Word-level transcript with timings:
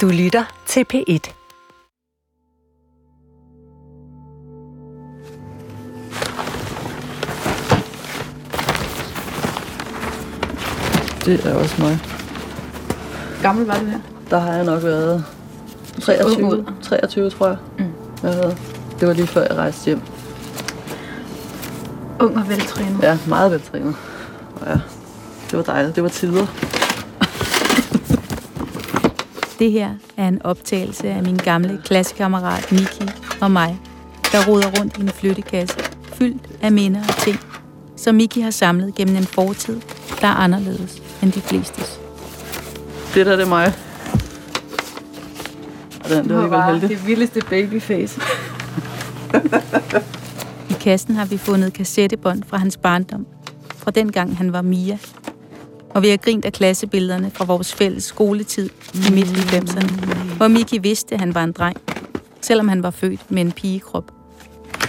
Du 0.00 0.08
lytter 0.08 0.44
til 0.66 0.84
P1. 0.94 1.32
Det 11.24 11.46
er 11.46 11.54
også 11.54 11.82
mig. 11.82 11.98
gammel 13.42 13.66
var 13.66 13.78
du 13.78 13.84
her? 13.86 13.98
Der 14.30 14.38
har 14.38 14.52
jeg 14.52 14.64
nok 14.64 14.82
været 14.82 15.24
ung 15.96 16.02
23, 16.02 16.44
ud. 16.44 16.64
23 16.82 17.30
tror 17.30 17.46
jeg. 17.46 17.56
Mm. 17.78 17.84
jeg 18.22 18.30
har 18.32 18.40
været. 18.40 18.58
Det 19.00 19.08
var 19.08 19.14
lige 19.14 19.26
før 19.26 19.42
jeg 19.42 19.56
rejste 19.56 19.84
hjem. 19.84 20.00
Ung 22.20 22.36
og 22.36 22.48
veltrænet. 22.48 23.02
Ja, 23.02 23.18
meget 23.28 23.50
veltrænet. 23.50 23.96
Og 24.60 24.66
ja, 24.66 24.80
det 25.50 25.58
var 25.58 25.62
dejligt. 25.62 25.94
Det 25.96 26.02
var 26.02 26.08
tider. 26.08 26.46
Det 29.58 29.72
her 29.72 29.90
er 30.16 30.28
en 30.28 30.42
optagelse 30.42 31.08
af 31.08 31.22
min 31.22 31.36
gamle 31.36 31.80
klassekammerat 31.84 32.72
Miki 32.72 33.10
og 33.40 33.50
mig, 33.50 33.80
der 34.32 34.46
roder 34.46 34.80
rundt 34.80 34.96
i 34.96 35.00
en 35.00 35.08
flyttekasse, 35.08 35.76
fyldt 36.14 36.42
af 36.62 36.72
minder 36.72 37.00
og 37.08 37.16
ting, 37.16 37.38
som 37.96 38.14
Miki 38.14 38.40
har 38.40 38.50
samlet 38.50 38.94
gennem 38.94 39.16
en 39.16 39.24
fortid, 39.24 39.80
der 40.20 40.26
er 40.26 40.34
anderledes 40.34 41.02
end 41.22 41.32
de 41.32 41.40
flestes. 41.40 42.00
Det 43.14 43.26
der, 43.26 43.36
det 43.36 43.44
er 43.44 43.48
mig. 43.48 43.72
Og 46.04 46.10
den, 46.10 46.28
det 46.28 46.50
var 46.50 46.62
alligevel 46.62 46.80
heldigt. 46.80 47.00
det 47.00 47.06
vildeste 47.06 47.40
babyface. 47.50 48.20
I 50.70 50.72
kassen 50.80 51.14
har 51.14 51.24
vi 51.24 51.38
fundet 51.38 51.72
kassettebånd 51.72 52.42
fra 52.46 52.56
hans 52.56 52.76
barndom, 52.76 53.26
fra 53.76 53.90
dengang 53.90 54.36
han 54.36 54.52
var 54.52 54.62
Mia. 54.62 54.98
Og 55.94 56.02
vi 56.02 56.08
har 56.08 56.16
grint 56.16 56.44
af 56.44 56.52
klassebillederne 56.52 57.30
fra 57.34 57.44
vores 57.44 57.72
fælles 57.74 58.04
skoletid 58.04 58.70
i 58.94 59.12
midt 59.12 59.26
90'erne, 59.26 60.36
hvor 60.36 60.48
Miki 60.48 60.78
vidste, 60.78 61.14
at 61.14 61.20
han 61.20 61.34
var 61.34 61.44
en 61.44 61.52
dreng, 61.52 61.76
selvom 62.40 62.68
han 62.68 62.82
var 62.82 62.90
født 62.90 63.30
med 63.30 63.42
en 63.42 63.52
pigekrop. 63.52 64.10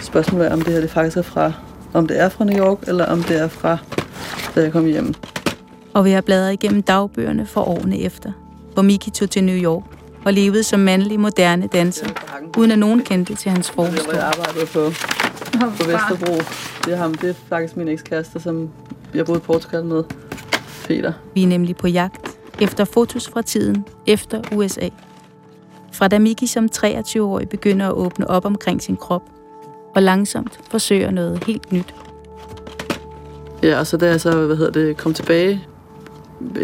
Spørgsmålet 0.02 0.46
er, 0.46 0.52
om 0.52 0.62
det 0.62 0.72
her 0.72 0.80
det 0.80 0.90
faktisk 0.90 1.16
er 1.16 1.22
fra, 1.22 1.52
om 1.94 2.06
det 2.06 2.20
er 2.20 2.28
fra 2.28 2.44
New 2.44 2.58
York, 2.58 2.78
eller 2.86 3.06
om 3.06 3.22
det 3.22 3.40
er 3.40 3.48
fra, 3.48 3.78
da 4.54 4.60
jeg 4.60 4.72
kom 4.72 4.84
hjem. 4.84 5.14
Og 5.94 6.04
vi 6.04 6.10
har 6.10 6.20
bladret 6.20 6.52
igennem 6.52 6.82
dagbøgerne 6.82 7.46
for 7.46 7.60
årene 7.60 8.00
efter, 8.00 8.32
hvor 8.74 8.82
Miki 8.82 9.10
tog 9.10 9.30
til 9.30 9.44
New 9.44 9.56
York 9.56 9.84
og 10.24 10.32
levede 10.32 10.62
som 10.62 10.80
mandlig 10.80 11.20
moderne 11.20 11.66
danser, 11.66 12.06
uden 12.58 12.70
at 12.70 12.78
nogen 12.78 13.02
kendte 13.02 13.34
til 13.34 13.50
hans 13.50 13.68
hvor 13.68 13.84
jeg 14.14 14.22
arbejdede 14.22 14.66
på, 14.66 14.90
på 15.52 15.90
Vesterbro. 15.90 16.34
Det 16.84 16.92
er 16.92 16.96
ham. 16.96 17.14
Det 17.14 17.30
er 17.30 17.34
faktisk 17.48 17.76
min 17.76 17.88
ekskæreste, 17.88 18.40
som 18.40 18.70
jeg 19.14 19.26
boede 19.26 19.38
i 19.38 19.42
Portugal 19.42 19.84
med. 19.84 20.04
Peter. 20.86 21.12
Vi 21.34 21.42
er 21.42 21.46
nemlig 21.46 21.76
på 21.76 21.86
jagt 21.86 22.38
efter 22.60 22.84
fotos 22.84 23.28
fra 23.28 23.42
tiden 23.42 23.84
efter 24.06 24.42
USA. 24.54 24.88
Fra 25.92 26.08
da 26.08 26.18
Miki 26.18 26.46
som 26.46 26.68
23-årig 26.76 27.48
begynder 27.48 27.86
at 27.86 27.92
åbne 27.92 28.30
op 28.30 28.44
omkring 28.44 28.82
sin 28.82 28.96
krop, 28.96 29.22
og 29.94 30.02
langsomt 30.02 30.60
forsøger 30.70 31.10
noget 31.10 31.44
helt 31.44 31.72
nyt. 31.72 31.94
Ja, 33.62 33.78
og 33.78 33.86
så 33.86 33.96
da 33.96 34.06
jeg 34.06 34.20
så, 34.20 34.46
hvad 34.46 34.56
hedder 34.56 34.72
det, 34.72 34.96
kom 34.96 35.14
tilbage, 35.14 35.64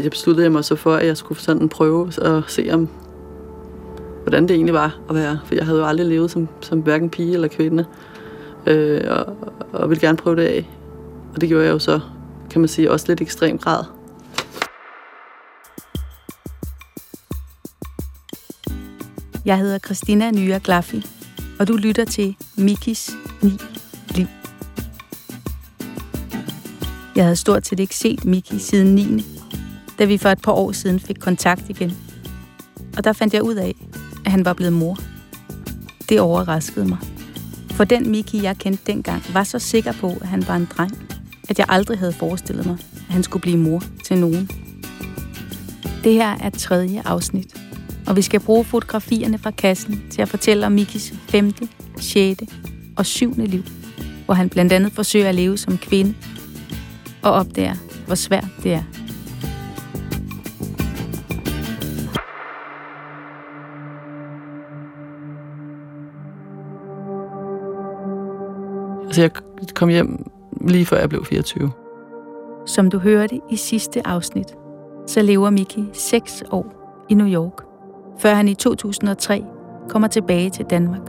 jeg 0.03 0.11
besluttede 0.11 0.51
mig 0.51 0.65
så 0.65 0.77
for, 0.77 0.95
at 0.95 1.07
jeg 1.07 1.17
skulle 1.17 1.41
sådan 1.41 1.69
prøve 1.69 2.13
at 2.23 2.43
se 2.47 2.69
om, 2.73 2.89
hvordan 4.23 4.43
det 4.43 4.55
egentlig 4.55 4.75
var 4.75 4.99
at 5.09 5.15
være. 5.15 5.39
For 5.45 5.55
jeg 5.55 5.67
havde 5.67 5.79
jo 5.79 5.87
aldrig 5.87 6.07
levet 6.07 6.31
som, 6.31 6.49
som 6.61 6.79
hverken 6.79 7.11
pige 7.11 7.35
eller 7.35 7.49
kvinde. 7.49 7.85
Øh, 8.67 9.01
og, 9.09 9.37
og 9.73 9.91
ville 9.91 10.01
gerne 10.01 10.19
prøve 10.19 10.37
det 10.37 10.43
af. 10.43 10.71
Og 11.35 11.41
det 11.41 11.49
gjorde 11.49 11.65
jeg 11.65 11.73
jo 11.73 11.79
så, 11.79 12.01
kan 12.51 12.61
man 12.61 12.69
sige, 12.69 12.91
også 12.91 13.07
lidt 13.09 13.21
ekstrem 13.21 13.59
grad. 13.59 13.85
Jeg 19.45 19.59
hedder 19.59 19.79
Christina 19.79 20.31
Nyer 20.31 20.59
Glaffi, 20.59 21.07
og 21.59 21.69
du 21.69 21.77
lytter 21.77 22.05
til 22.05 22.37
Mikis 22.57 23.11
9 23.43 23.51
liv. 24.15 24.27
Jeg 27.17 27.25
havde 27.25 27.37
stort 27.37 27.67
set 27.67 27.81
ikke 27.81 27.97
set 27.97 28.25
Miki 28.25 28.59
siden 28.59 28.95
9. 28.95 29.25
da 29.99 30.05
vi 30.05 30.19
for 30.19 30.29
et 30.29 30.43
par 30.43 30.53
år 30.53 30.73
siden 30.73 31.01
fik 31.01 31.17
kontakt 31.21 31.69
igen. 31.69 31.93
Og 32.97 33.05
der 33.05 33.13
fandt 33.13 33.35
jeg 33.35 33.43
ud 33.43 33.55
af, 33.55 33.75
at 34.25 34.31
han 34.31 34.45
var 34.45 34.53
blevet 34.53 34.73
mor. 34.73 34.99
Det 36.09 36.21
overraskede 36.21 36.89
mig. 36.89 36.99
For 37.71 37.85
den 37.85 38.11
Miki, 38.11 38.43
jeg 38.43 38.57
kendte 38.57 38.83
dengang, 38.87 39.23
var 39.33 39.45
så 39.45 39.59
sikker 39.59 39.93
på, 39.93 40.17
at 40.21 40.29
han 40.29 40.49
var 40.49 40.57
en 40.57 40.69
dreng, 40.77 40.93
at 41.49 41.59
jeg 41.59 41.67
aldrig 41.69 41.99
havde 41.99 42.13
forestillet 42.13 42.67
mig, 42.67 42.77
at 43.09 43.15
han 43.15 43.23
skulle 43.23 43.43
blive 43.43 43.59
mor 43.59 43.83
til 44.05 44.19
nogen. 44.19 44.51
Det 46.05 46.13
her 46.13 46.39
er 46.41 46.51
tredje 46.51 47.03
afsnit, 47.05 47.57
og 48.07 48.17
vi 48.17 48.23
skal 48.23 48.41
bruge 48.41 48.65
fotografierne 48.65 49.39
fra 49.39 49.51
kassen 49.51 50.03
til 50.11 50.23
at 50.23 50.29
fortælle 50.29 50.67
om 50.67 50.73
Mikis 50.73 51.15
femte, 51.29 51.69
sjette 51.99 52.47
og 52.97 53.07
syvende 53.07 53.47
liv, 53.47 53.63
hvor 54.25 54.35
han 54.35 54.49
blandt 54.49 54.73
andet 54.73 54.93
forsøger 54.93 55.29
at 55.29 55.35
leve 55.35 55.59
som 55.59 55.79
kvinde 55.79 56.15
og 57.23 57.33
opdager, 57.33 57.75
hvor 58.07 58.15
svært 58.15 58.49
det 58.63 58.73
er. 58.73 58.83
Altså, 69.07 69.23
jeg 69.23 69.31
kom 69.75 69.89
hjem 69.89 70.27
lige 70.69 70.87
før 70.87 70.99
jeg 70.99 71.09
blev 71.09 71.25
24. 71.25 71.71
Som 72.67 72.91
du 72.91 72.99
hørte 72.99 73.41
i 73.51 73.57
sidste 73.57 74.07
afsnit, 74.07 74.47
så 75.07 75.23
lever 75.23 75.51
Miki 75.51 75.85
6 75.93 76.43
år 76.51 77.07
i 77.11 77.15
New 77.15 77.29
York, 77.29 77.72
før 78.23 78.35
han 78.35 78.49
i 78.49 78.55
2003 78.55 79.45
kommer 79.89 80.09
tilbage 80.09 80.51
til 80.51 80.65
Danmark. 80.65 81.01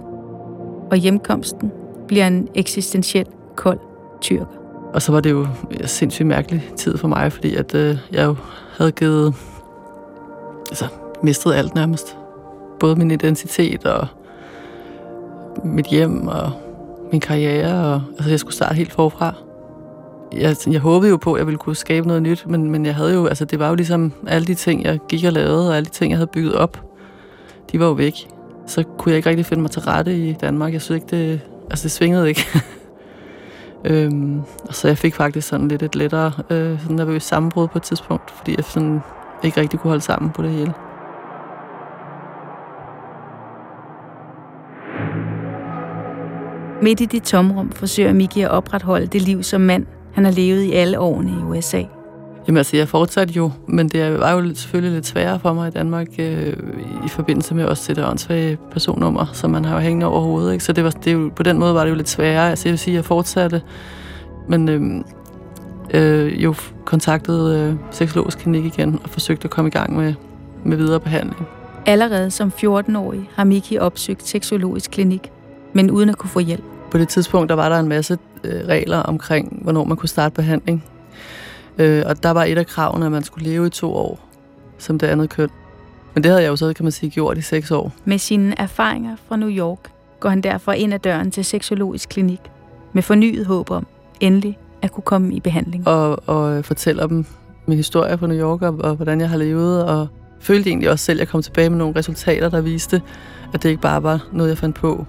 Og 0.92 0.98
hjemkomsten 0.98 1.72
bliver 2.08 2.28
en 2.28 2.48
eksistentiel 2.56 3.26
kold 3.56 3.80
tyrker. 4.22 4.46
Og 4.94 5.02
så 5.02 5.12
var 5.12 5.20
det 5.20 5.32
jo 5.32 5.48
en 5.72 5.88
sindssygt 5.88 6.28
mærkelig 6.28 6.72
tid 6.78 6.98
for 6.98 7.08
mig, 7.08 7.32
fordi 7.32 7.56
at 7.56 7.76
øh, 7.76 7.98
jeg 8.12 8.26
jo 8.26 8.36
havde 8.78 8.92
givet, 8.92 9.36
altså 10.70 10.86
mistet 11.24 11.54
alt 11.54 11.76
nærmest. 11.76 12.18
Både 12.80 12.96
min 12.96 13.12
identitet 13.12 13.86
og 13.86 14.08
mit 15.64 15.86
hjem 15.86 16.28
og 16.28 16.52
min 17.12 17.22
karriere. 17.22 17.94
Og, 17.94 18.02
altså 18.18 18.30
jeg 18.30 18.40
skulle 18.40 18.56
starte 18.56 18.76
helt 18.76 18.92
forfra. 18.92 19.34
Jeg, 20.34 20.56
jeg 20.68 20.80
håbede 20.80 21.10
jo 21.10 21.18
på, 21.18 21.34
at 21.34 21.40
jeg 21.40 21.48
ville 21.48 21.58
kunne 21.58 21.76
skabe 21.76 22.08
noget 22.08 22.22
nyt, 22.22 22.46
men, 22.48 22.72
men 22.72 22.86
jeg 22.86 22.96
havde 22.96 23.14
jo, 23.14 23.26
altså 23.26 23.46
det 23.46 23.60
var 23.60 23.70
jo 23.70 23.76
ligesom 23.76 24.12
alle 24.28 24.48
de 24.48 24.54
ting, 24.54 24.84
jeg 24.84 25.00
gik 25.10 25.26
og 25.26 25.34
lavede, 25.34 25.70
og 25.70 25.78
alle 25.78 25.86
de 25.86 25.92
ting, 25.92 26.12
jeg 26.12 26.18
havde 26.18 26.30
bygget 26.34 26.56
op, 26.56 26.93
de 27.74 27.80
var 27.80 27.86
jo 27.86 27.92
væk. 27.92 28.14
Så 28.68 28.84
kunne 28.84 29.12
jeg 29.12 29.18
ikke 29.18 29.30
rigtig 29.30 29.46
finde 29.46 29.62
mig 29.62 29.72
til 29.72 29.82
rette 29.82 30.18
i 30.18 30.34
Danmark. 30.34 30.74
Jeg 30.74 30.82
synes 30.82 31.02
ikke, 31.04 31.18
det, 31.18 31.42
altså 31.70 31.84
det 31.84 31.92
svingede 31.92 32.30
ikke. 32.30 32.46
Øhm, 33.86 34.42
og 34.68 34.76
så 34.76 34.88
jeg 34.88 34.98
fik 34.98 35.16
faktisk 35.16 35.48
sådan 35.48 35.68
lidt 35.68 35.84
et 35.84 35.96
lettere 35.96 36.32
øh, 36.50 36.82
sådan 36.82 36.96
nervøst 36.96 37.28
sammenbrud 37.28 37.68
på 37.68 37.78
et 37.78 37.84
tidspunkt, 37.84 38.32
fordi 38.32 38.56
jeg 38.58 38.64
sådan 38.64 39.02
ikke 39.44 39.62
rigtig 39.62 39.80
kunne 39.80 39.90
holde 39.90 40.04
sammen 40.04 40.32
på 40.32 40.42
det 40.44 40.52
hele. 40.52 40.74
Midt 46.82 47.02
i 47.02 47.06
det 47.06 47.24
tomrum 47.24 47.72
forsøger 47.72 48.14
Miki 48.14 48.42
at 48.42 48.50
opretholde 48.50 49.08
det 49.08 49.22
liv 49.22 49.44
som 49.44 49.62
mand, 49.62 49.86
han 50.14 50.26
har 50.26 50.32
levet 50.32 50.62
i 50.62 50.72
alle 50.74 51.00
årene 51.00 51.32
i 51.32 51.44
USA. 51.44 51.84
Jamen 52.48 52.58
altså, 52.58 52.78
jeg 52.78 52.88
fortsatte 52.88 53.34
jo, 53.34 53.52
men 53.68 53.90
det 53.90 54.20
var 54.20 54.32
jo 54.32 54.56
selvfølgelig 54.56 54.94
lidt 54.94 55.06
sværere 55.06 55.40
for 55.40 55.54
mig 55.54 55.68
i 55.68 55.72
Danmark 55.72 56.08
øh, 56.20 56.54
i 57.06 57.10
forbindelse 57.10 57.56
med 57.56 57.66
også 57.66 57.84
det 57.88 57.96
der 57.96 58.10
åndssvage 58.10 58.58
personnummer, 58.72 59.26
som 59.34 59.52
man 59.52 59.66
har 59.66 59.76
jo 59.76 59.82
hængende 59.82 60.06
over 60.06 60.22
hovedet. 60.22 60.54
Ikke? 60.54 60.64
Så 60.64 60.74
det 60.74 60.84
var, 60.84 60.90
det 60.90 61.14
jo, 61.14 61.32
på 61.36 61.44
den 61.44 61.60
måde 61.60 61.74
var 61.74 61.84
det 61.84 61.90
jo 61.90 61.96
lidt 61.96 62.10
sværere. 62.10 62.50
Altså, 62.50 62.68
jeg 62.68 62.72
vil 62.72 62.80
sige, 62.80 62.94
at 62.94 62.96
jeg 62.96 63.06
fortsatte, 63.06 63.62
men 64.48 64.70
øh, 64.70 65.04
øh, 65.94 66.44
jo 66.44 66.56
kontaktede 66.86 67.60
øh, 67.60 67.76
seksologisk 67.92 68.38
klinik 68.38 68.66
igen 68.66 69.00
og 69.04 69.10
forsøgte 69.10 69.46
at 69.46 69.52
komme 69.52 69.68
i 69.68 69.72
gang 69.72 69.96
med, 69.96 70.14
med 70.64 70.78
videre 70.78 71.00
behandling. 71.00 71.48
Allerede 71.86 72.32
som 72.32 72.52
14-årig 72.58 73.30
har 73.36 73.44
Miki 73.44 73.78
opsøgt 73.78 74.28
seksologisk 74.28 74.92
klinik, 74.92 75.32
men 75.74 75.92
uden 75.92 76.10
at 76.10 76.18
kunne 76.18 76.30
få 76.30 76.40
hjælp. 76.40 76.64
På 76.92 76.98
det 76.98 77.10
tidspunkt, 77.10 77.50
der 77.50 77.56
var 77.56 77.70
der 77.70 77.80
en 77.80 77.88
masse 77.88 78.18
øh, 78.44 78.68
regler 78.68 78.98
omkring, 78.98 79.60
hvornår 79.62 79.84
man 79.84 79.98
kunne 79.98 80.10
starte 80.10 80.36
behandling. 80.36 80.84
Øh, 81.78 82.04
og 82.06 82.24
der 82.24 82.32
var 82.32 82.44
et 82.44 82.58
af 82.58 82.68
kravene, 82.68 83.06
at 83.06 83.12
man 83.12 83.24
skulle 83.24 83.50
leve 83.50 83.68
i 83.68 83.70
to 83.70 83.94
år 83.94 84.30
som 84.78 85.00
det 85.00 85.08
andet 85.08 85.30
køn. 85.30 85.50
Men 86.14 86.24
det 86.24 86.32
havde 86.32 86.44
jeg 86.44 86.50
jo 86.50 86.56
så, 86.56 86.74
kan 86.74 86.86
man 86.86 86.92
sige, 86.92 87.10
gjort 87.10 87.38
i 87.38 87.42
seks 87.42 87.72
år. 87.72 87.92
Med 88.06 88.18
sine 88.18 88.60
erfaringer 88.60 89.16
fra 89.28 89.36
New 89.36 89.50
York 89.50 89.92
går 90.20 90.30
han 90.30 90.42
derfor 90.42 90.72
ind 90.72 90.94
ad 90.94 91.00
døren 91.00 91.32
til 91.32 91.46
seksologisk 91.46 92.10
klinik 92.10 92.40
med 92.94 93.04
fornyet 93.04 93.46
håb 93.46 93.72
om 93.72 93.88
endelig 94.20 94.58
at 94.82 94.92
kunne 94.92 95.04
komme 95.04 95.34
i 95.34 95.40
behandling. 95.40 95.88
Og, 95.88 96.30
og 96.30 96.58
øh, 96.58 96.64
fortæller 96.64 97.08
dem 97.08 97.26
min 97.66 97.78
historie 97.78 98.18
fra 98.18 98.28
New 98.28 98.38
York, 98.38 98.62
og, 98.62 98.78
og 98.80 98.96
hvordan 98.96 99.22
jeg 99.22 99.30
har 99.30 99.38
levet. 99.38 99.84
Og 99.84 100.08
følte 100.40 100.70
egentlig 100.70 100.90
også 100.90 101.06
selv, 101.06 101.18
at 101.18 101.20
jeg 101.20 101.28
kom 101.28 101.42
tilbage 101.42 101.70
med 101.70 101.78
nogle 101.78 101.96
resultater, 101.96 102.50
der 102.50 102.62
viste, 102.62 103.02
at 103.54 103.64
det 103.64 103.70
ikke 103.70 103.82
bare 103.82 104.04
var 104.04 104.28
noget, 104.32 104.50
jeg 104.50 104.58
fandt 104.58 104.76
på. 104.76 105.06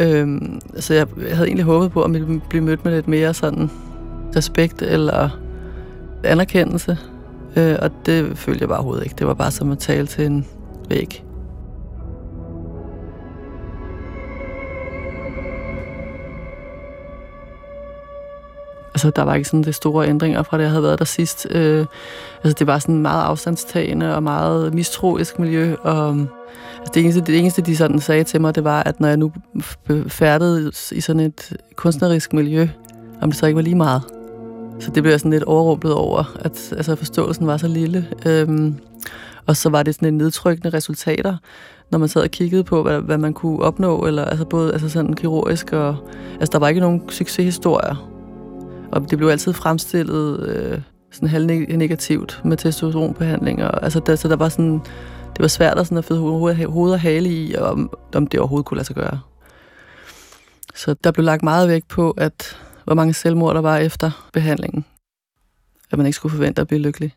Øhm, 0.00 0.60
så 0.76 0.94
jeg, 0.94 1.06
jeg 1.28 1.36
havde 1.36 1.48
egentlig 1.48 1.64
håbet 1.64 1.92
på, 1.92 2.02
at 2.02 2.12
ville 2.12 2.40
blive 2.48 2.64
mødt 2.64 2.84
med 2.84 2.94
lidt 2.94 3.08
mere 3.08 3.34
sådan 3.34 3.70
respekt 4.36 4.82
eller 4.82 5.30
anerkendelse, 6.26 6.98
øh, 7.56 7.76
og 7.82 7.90
det 8.06 8.38
følte 8.38 8.60
jeg 8.60 8.68
bare 8.68 8.78
overhovedet 8.78 9.04
ikke. 9.04 9.16
Det 9.18 9.26
var 9.26 9.34
bare 9.34 9.50
som 9.50 9.72
at 9.72 9.78
tale 9.78 10.06
til 10.06 10.26
en 10.26 10.46
væg. 10.88 11.26
altså, 18.96 19.10
der 19.10 19.22
var 19.22 19.34
ikke 19.34 19.48
sådan 19.48 19.64
det 19.64 19.74
store 19.74 20.08
ændringer 20.08 20.42
fra 20.42 20.56
det, 20.56 20.62
jeg 20.62 20.70
havde 20.70 20.82
været 20.82 20.98
der 20.98 21.04
sidst. 21.04 21.46
Øh, 21.50 21.86
altså, 22.44 22.56
det 22.58 22.66
var 22.66 22.78
sådan 22.78 23.02
meget 23.02 23.22
afstandstagende 23.22 24.14
og 24.14 24.22
meget 24.22 24.74
mistroisk 24.74 25.38
miljø, 25.38 25.74
og 25.82 26.16
øh, 26.16 26.20
altså, 26.78 26.92
det, 26.94 27.02
eneste, 27.02 27.20
det 27.20 27.38
eneste, 27.38 27.62
de 27.62 27.76
sådan 27.76 28.00
sagde 28.00 28.24
til 28.24 28.40
mig, 28.40 28.54
det 28.54 28.64
var, 28.64 28.82
at 28.82 29.00
når 29.00 29.08
jeg 29.08 29.16
nu 29.16 29.32
færdede 30.08 30.72
i 30.92 31.00
sådan 31.00 31.20
et 31.20 31.56
kunstnerisk 31.76 32.32
miljø, 32.32 32.68
om 33.20 33.30
det 33.30 33.38
så 33.38 33.46
ikke 33.46 33.56
var 33.56 33.62
lige 33.62 33.76
meget. 33.76 34.15
Så 34.80 34.90
det 34.90 35.02
blev 35.02 35.10
jeg 35.10 35.20
sådan 35.20 35.30
lidt 35.30 35.44
overrumplet 35.44 35.94
over, 35.94 36.36
at 36.40 36.72
altså, 36.76 36.96
forståelsen 36.96 37.46
var 37.46 37.56
så 37.56 37.68
lille. 37.68 38.08
Øhm, 38.26 38.74
og 39.46 39.56
så 39.56 39.68
var 39.68 39.82
det 39.82 39.94
sådan 39.94 40.08
en 40.08 40.18
nedtrykkende 40.18 40.76
resultater, 40.76 41.36
når 41.90 41.98
man 41.98 42.08
sad 42.08 42.22
og 42.22 42.30
kiggede 42.30 42.64
på, 42.64 42.82
hvad, 42.82 43.00
hvad 43.00 43.18
man 43.18 43.32
kunne 43.32 43.62
opnå, 43.62 44.06
eller 44.06 44.24
altså 44.24 44.44
både 44.44 44.72
altså 44.72 44.88
sådan 44.88 45.14
kirurgisk 45.14 45.72
og... 45.72 45.96
Altså, 46.40 46.52
der 46.52 46.58
var 46.58 46.68
ikke 46.68 46.80
nogen 46.80 47.10
succeshistorier. 47.10 48.10
Og 48.92 49.10
det 49.10 49.18
blev 49.18 49.28
altid 49.28 49.52
fremstillet 49.52 50.48
øh, 50.48 50.80
sådan 51.12 51.28
halv 51.28 51.46
negativt 51.76 52.40
med 52.44 52.56
testosteronbehandlinger. 52.56 53.68
Altså, 53.68 54.00
der, 54.00 54.16
så 54.16 54.28
der 54.28 54.36
var 54.36 54.48
sådan... 54.48 54.80
Det 55.32 55.42
var 55.42 55.48
svært 55.48 55.78
at, 55.78 55.86
sådan 55.86 55.98
at 55.98 56.04
føde 56.04 56.20
hoved, 56.20 56.66
hoved 56.66 56.92
og 56.92 57.00
hale 57.00 57.28
i, 57.28 57.54
og 57.54 57.70
om, 57.70 57.90
om 58.14 58.26
det 58.26 58.40
overhovedet 58.40 58.66
kunne 58.66 58.76
lade 58.76 58.86
sig 58.86 58.96
gøre. 58.96 59.20
Så 60.74 60.94
der 61.04 61.10
blev 61.10 61.24
lagt 61.24 61.42
meget 61.42 61.68
vægt 61.68 61.88
på, 61.88 62.10
at 62.10 62.56
hvor 62.86 62.94
mange 62.94 63.14
selvmord 63.14 63.54
der 63.54 63.60
var 63.60 63.76
efter 63.76 64.28
behandlingen. 64.32 64.84
At 65.92 65.98
man 65.98 66.06
ikke 66.06 66.16
skulle 66.16 66.32
forvente 66.32 66.60
at 66.60 66.68
blive 66.68 66.80
lykkelig. 66.80 67.14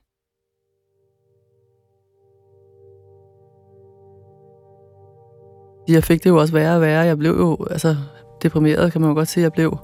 Jeg 5.87 6.03
fik 6.03 6.23
det 6.23 6.29
jo 6.29 6.37
også 6.37 6.53
værre 6.53 6.75
og 6.75 6.81
værre. 6.81 7.05
Jeg 7.05 7.17
blev 7.17 7.31
jo 7.31 7.67
altså, 7.71 7.95
deprimeret, 8.43 8.91
kan 8.91 9.01
man 9.01 9.09
jo 9.09 9.13
godt 9.13 9.27
sige, 9.27 9.43
jeg 9.43 9.53
blev. 9.53 9.77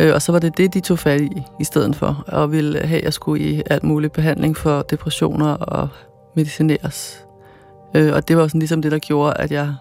Øh, 0.00 0.14
og 0.14 0.22
så 0.22 0.32
var 0.32 0.38
det 0.38 0.58
det, 0.58 0.74
de 0.74 0.80
tog 0.80 0.98
fat 0.98 1.20
i, 1.20 1.42
i 1.60 1.64
stedet 1.64 1.96
for. 1.96 2.24
Og 2.26 2.52
ville 2.52 2.80
have, 2.86 2.98
at 2.98 3.04
jeg 3.04 3.12
skulle 3.12 3.44
i 3.44 3.62
alt 3.70 3.84
mulig 3.84 4.12
behandling 4.12 4.56
for 4.56 4.82
depressioner 4.82 5.52
og 5.52 5.88
medicineres. 6.36 7.26
Øh, 7.94 8.14
og 8.14 8.28
det 8.28 8.36
var 8.36 8.48
sådan 8.48 8.58
ligesom 8.58 8.82
det, 8.82 8.92
der 8.92 8.98
gjorde, 8.98 9.34
at 9.34 9.52
jeg 9.52 9.74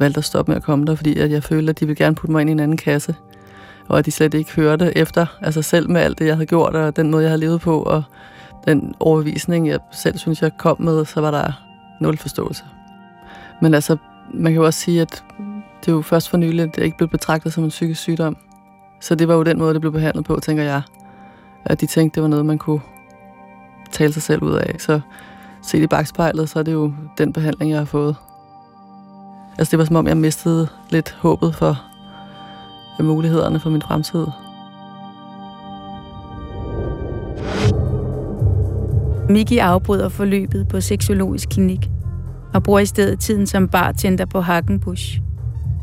valgte 0.00 0.18
at 0.18 0.24
stoppe 0.24 0.50
med 0.50 0.56
at 0.56 0.62
komme 0.62 0.86
der, 0.86 0.94
fordi 0.94 1.18
at 1.18 1.30
jeg 1.30 1.42
følte, 1.42 1.70
at 1.70 1.80
de 1.80 1.86
ville 1.86 2.04
gerne 2.04 2.16
putte 2.16 2.32
mig 2.32 2.40
ind 2.40 2.50
i 2.50 2.52
en 2.52 2.60
anden 2.60 2.76
kasse. 2.76 3.14
Og 3.88 3.98
at 3.98 4.06
de 4.06 4.10
slet 4.10 4.34
ikke 4.34 4.52
hørte 4.52 4.98
efter, 4.98 5.26
altså 5.40 5.62
selv 5.62 5.90
med 5.90 6.00
alt 6.00 6.18
det, 6.18 6.26
jeg 6.26 6.34
havde 6.34 6.46
gjort, 6.46 6.76
og 6.76 6.96
den 6.96 7.10
måde, 7.10 7.22
jeg 7.22 7.30
havde 7.30 7.40
levet 7.40 7.60
på, 7.60 7.82
og 7.82 8.02
den 8.64 8.94
overbevisning, 9.00 9.68
jeg 9.68 9.78
selv 9.92 10.18
synes, 10.18 10.42
jeg 10.42 10.50
kom 10.58 10.80
med, 10.80 11.04
så 11.04 11.20
var 11.20 11.30
der 11.30 11.52
nul 12.00 12.16
forståelse. 12.16 12.64
Men 13.62 13.74
altså, 13.74 13.96
man 14.34 14.52
kan 14.52 14.60
jo 14.60 14.66
også 14.66 14.80
sige, 14.80 15.00
at 15.00 15.24
det 15.80 15.88
er 15.88 15.92
jo 15.92 16.02
først 16.02 16.28
for 16.28 16.36
nylig, 16.36 16.60
at 16.60 16.76
det 16.76 16.82
ikke 16.82 16.96
blev 16.96 17.08
betragtet 17.08 17.52
som 17.52 17.64
en 17.64 17.70
psykisk 17.70 18.00
sygdom. 18.00 18.36
Så 19.00 19.14
det 19.14 19.28
var 19.28 19.34
jo 19.34 19.42
den 19.42 19.58
måde, 19.58 19.74
det 19.74 19.80
blev 19.80 19.92
behandlet 19.92 20.24
på, 20.24 20.40
tænker 20.42 20.62
jeg. 20.62 20.82
At 21.64 21.80
de 21.80 21.86
tænkte, 21.86 22.14
det 22.14 22.22
var 22.22 22.28
noget, 22.28 22.46
man 22.46 22.58
kunne 22.58 22.80
tale 23.92 24.12
sig 24.12 24.22
selv 24.22 24.42
ud 24.42 24.52
af. 24.52 24.76
Så 24.78 25.00
set 25.62 25.82
i 25.82 25.86
bagspejlet, 25.86 26.48
så 26.48 26.58
er 26.58 26.62
det 26.62 26.72
jo 26.72 26.92
den 27.18 27.32
behandling, 27.32 27.70
jeg 27.70 27.80
har 27.80 27.84
fået. 27.84 28.16
Altså 29.58 29.70
det 29.70 29.78
var 29.78 29.84
som 29.84 29.96
om, 29.96 30.06
jeg 30.06 30.16
mistede 30.16 30.68
lidt 30.90 31.16
håbet 31.18 31.54
for 31.54 31.82
mulighederne 33.02 33.60
for 33.60 33.70
min 33.70 33.82
fremtid. 33.82 34.26
Miki 39.28 39.58
afbryder 39.58 40.08
forløbet 40.08 40.68
på 40.68 40.80
seksologisk 40.80 41.48
klinik 41.48 41.90
og 42.54 42.62
bruger 42.62 42.80
i 42.80 42.86
stedet 42.86 43.20
tiden 43.20 43.46
som 43.46 43.68
bartender 43.68 44.24
på 44.26 44.40
Hagenbusch, 44.40 45.20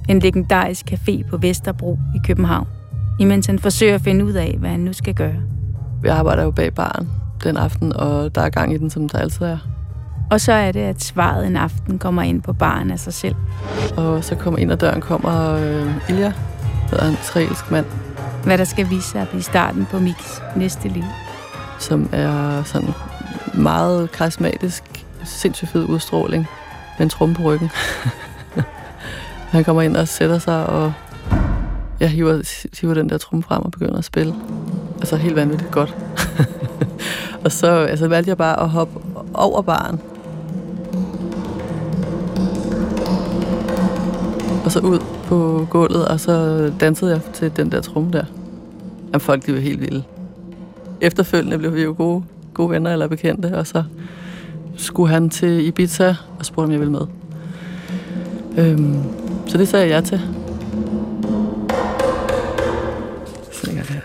en 0.09 0.19
legendarisk 0.19 0.91
café 0.91 1.29
på 1.29 1.37
Vesterbro 1.37 1.99
i 2.15 2.19
København, 2.27 2.67
imens 3.19 3.45
han 3.45 3.59
forsøger 3.59 3.95
at 3.95 4.01
finde 4.01 4.25
ud 4.25 4.33
af, 4.33 4.55
hvad 4.59 4.69
han 4.69 4.79
nu 4.79 4.93
skal 4.93 5.13
gøre. 5.13 5.35
Jeg 6.03 6.17
arbejder 6.17 6.43
jo 6.43 6.51
bag 6.51 6.73
baren 6.73 7.09
den 7.43 7.57
aften, 7.57 7.95
og 7.95 8.35
der 8.35 8.41
er 8.41 8.49
gang 8.49 8.73
i 8.73 8.77
den, 8.77 8.89
som 8.89 9.09
der 9.09 9.17
altid 9.17 9.45
er. 9.45 9.57
Og 10.31 10.41
så 10.41 10.51
er 10.51 10.71
det, 10.71 10.79
at 10.79 11.03
svaret 11.03 11.47
en 11.47 11.57
aften 11.57 11.99
kommer 11.99 12.21
ind 12.21 12.41
på 12.41 12.53
baren 12.53 12.91
af 12.91 12.99
sig 12.99 13.13
selv. 13.13 13.35
Og 13.97 14.23
så 14.23 14.35
kommer 14.35 14.59
ind 14.59 14.71
ad 14.71 14.77
døren 14.77 15.01
kommer 15.01 15.55
øh, 15.55 16.09
Ilja, 16.09 16.33
hedder 16.93 17.07
en 17.07 17.17
israelsk 17.21 17.71
mand. 17.71 17.85
Hvad 18.43 18.57
der 18.57 18.63
skal 18.63 18.89
vise 18.89 19.09
sig 19.09 19.21
at 19.21 19.29
blive 19.29 19.43
starten 19.43 19.85
på 19.85 19.99
Miks 19.99 20.41
næste 20.55 20.87
liv. 20.87 21.03
Som 21.79 22.09
er 22.11 22.63
sådan 22.63 22.89
meget 23.53 24.11
karismatisk, 24.11 24.83
sindssygt 25.23 25.71
fed 25.71 25.85
udstråling 25.85 26.47
med 26.97 27.05
en 27.05 27.09
tromme 27.09 27.35
på 27.35 27.43
ryggen. 27.43 27.71
han 29.51 29.63
kommer 29.63 29.81
ind 29.81 29.97
og 29.97 30.07
sætter 30.07 30.39
sig, 30.39 30.65
og 30.65 30.93
jeg 31.99 32.09
hiver, 32.09 32.67
hiver 32.81 32.93
den 32.93 33.09
der 33.09 33.17
tromme 33.17 33.43
frem 33.43 33.61
og 33.61 33.71
begynder 33.71 33.97
at 33.97 34.05
spille. 34.05 34.35
Altså 34.99 35.15
helt 35.15 35.35
vanvittigt 35.35 35.71
godt. 35.71 35.95
og 37.45 37.51
så 37.51 37.67
altså, 37.67 38.07
valgte 38.07 38.29
jeg 38.29 38.37
bare 38.37 38.59
at 38.59 38.69
hoppe 38.69 38.99
over 39.33 39.61
baren. 39.61 39.99
Og 44.65 44.71
så 44.71 44.79
ud 44.79 44.99
på 45.33 45.67
gulvet, 45.69 46.07
og 46.07 46.19
så 46.19 46.71
dansede 46.79 47.11
jeg 47.11 47.21
til 47.33 47.51
den 47.55 47.71
der 47.71 47.81
tromme 47.81 48.11
der. 48.11 48.25
Jamen, 49.07 49.19
folk 49.19 49.45
de 49.45 49.53
var 49.53 49.59
helt 49.59 49.81
vilde. 49.81 50.03
Efterfølgende 51.01 51.57
blev 51.57 51.75
vi 51.75 51.83
jo 51.83 51.95
gode, 51.97 52.23
gode 52.53 52.69
venner 52.69 52.93
eller 52.93 53.07
bekendte, 53.07 53.57
og 53.57 53.67
så 53.67 53.83
skulle 54.77 55.13
han 55.13 55.29
til 55.29 55.67
Ibiza 55.67 56.15
og 56.39 56.45
spurgte, 56.45 56.65
om 56.65 56.71
jeg 56.71 56.79
ville 56.79 56.91
med. 56.91 57.01
Øhm, 58.57 59.03
så 59.47 59.57
det 59.57 59.67
sagde 59.67 59.87
jeg 59.87 59.95
ja 59.95 60.01
til. 60.01 60.21
Så 63.51 63.67
ligger 63.67 63.83
det 63.83 63.91
her. 63.91 64.01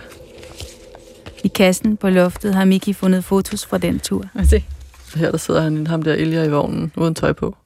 I 1.44 1.48
kassen 1.48 1.96
på 1.96 2.10
loftet 2.10 2.54
har 2.54 2.64
Miki 2.64 2.92
fundet 2.92 3.24
fotos 3.24 3.66
fra 3.66 3.78
den 3.78 3.98
tur. 3.98 4.24
Se. 4.44 4.64
Her 5.16 5.30
der 5.30 5.38
sidder 5.38 5.60
han, 5.60 5.86
ham 5.86 6.02
der 6.02 6.14
Elia 6.14 6.44
i 6.44 6.50
vognen, 6.50 6.92
uden 6.96 7.14
tøj 7.14 7.32
på. 7.32 7.56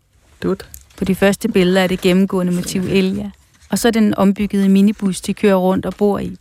Dude. 0.43 0.65
På 0.99 1.05
de 1.05 1.15
første 1.15 1.49
billeder 1.49 1.81
er 1.81 1.87
det 1.87 2.01
gennemgående 2.01 2.53
motiv 2.53 2.83
Elia. 2.83 3.31
Og 3.73 3.79
så 3.79 3.91
den 3.91 4.15
ombyggede 4.15 4.69
minibus, 4.69 5.21
de 5.21 5.35
kører 5.35 5.55
rundt 5.55 5.87
og 5.87 5.95
bor 5.95 6.19
i. 6.19 6.37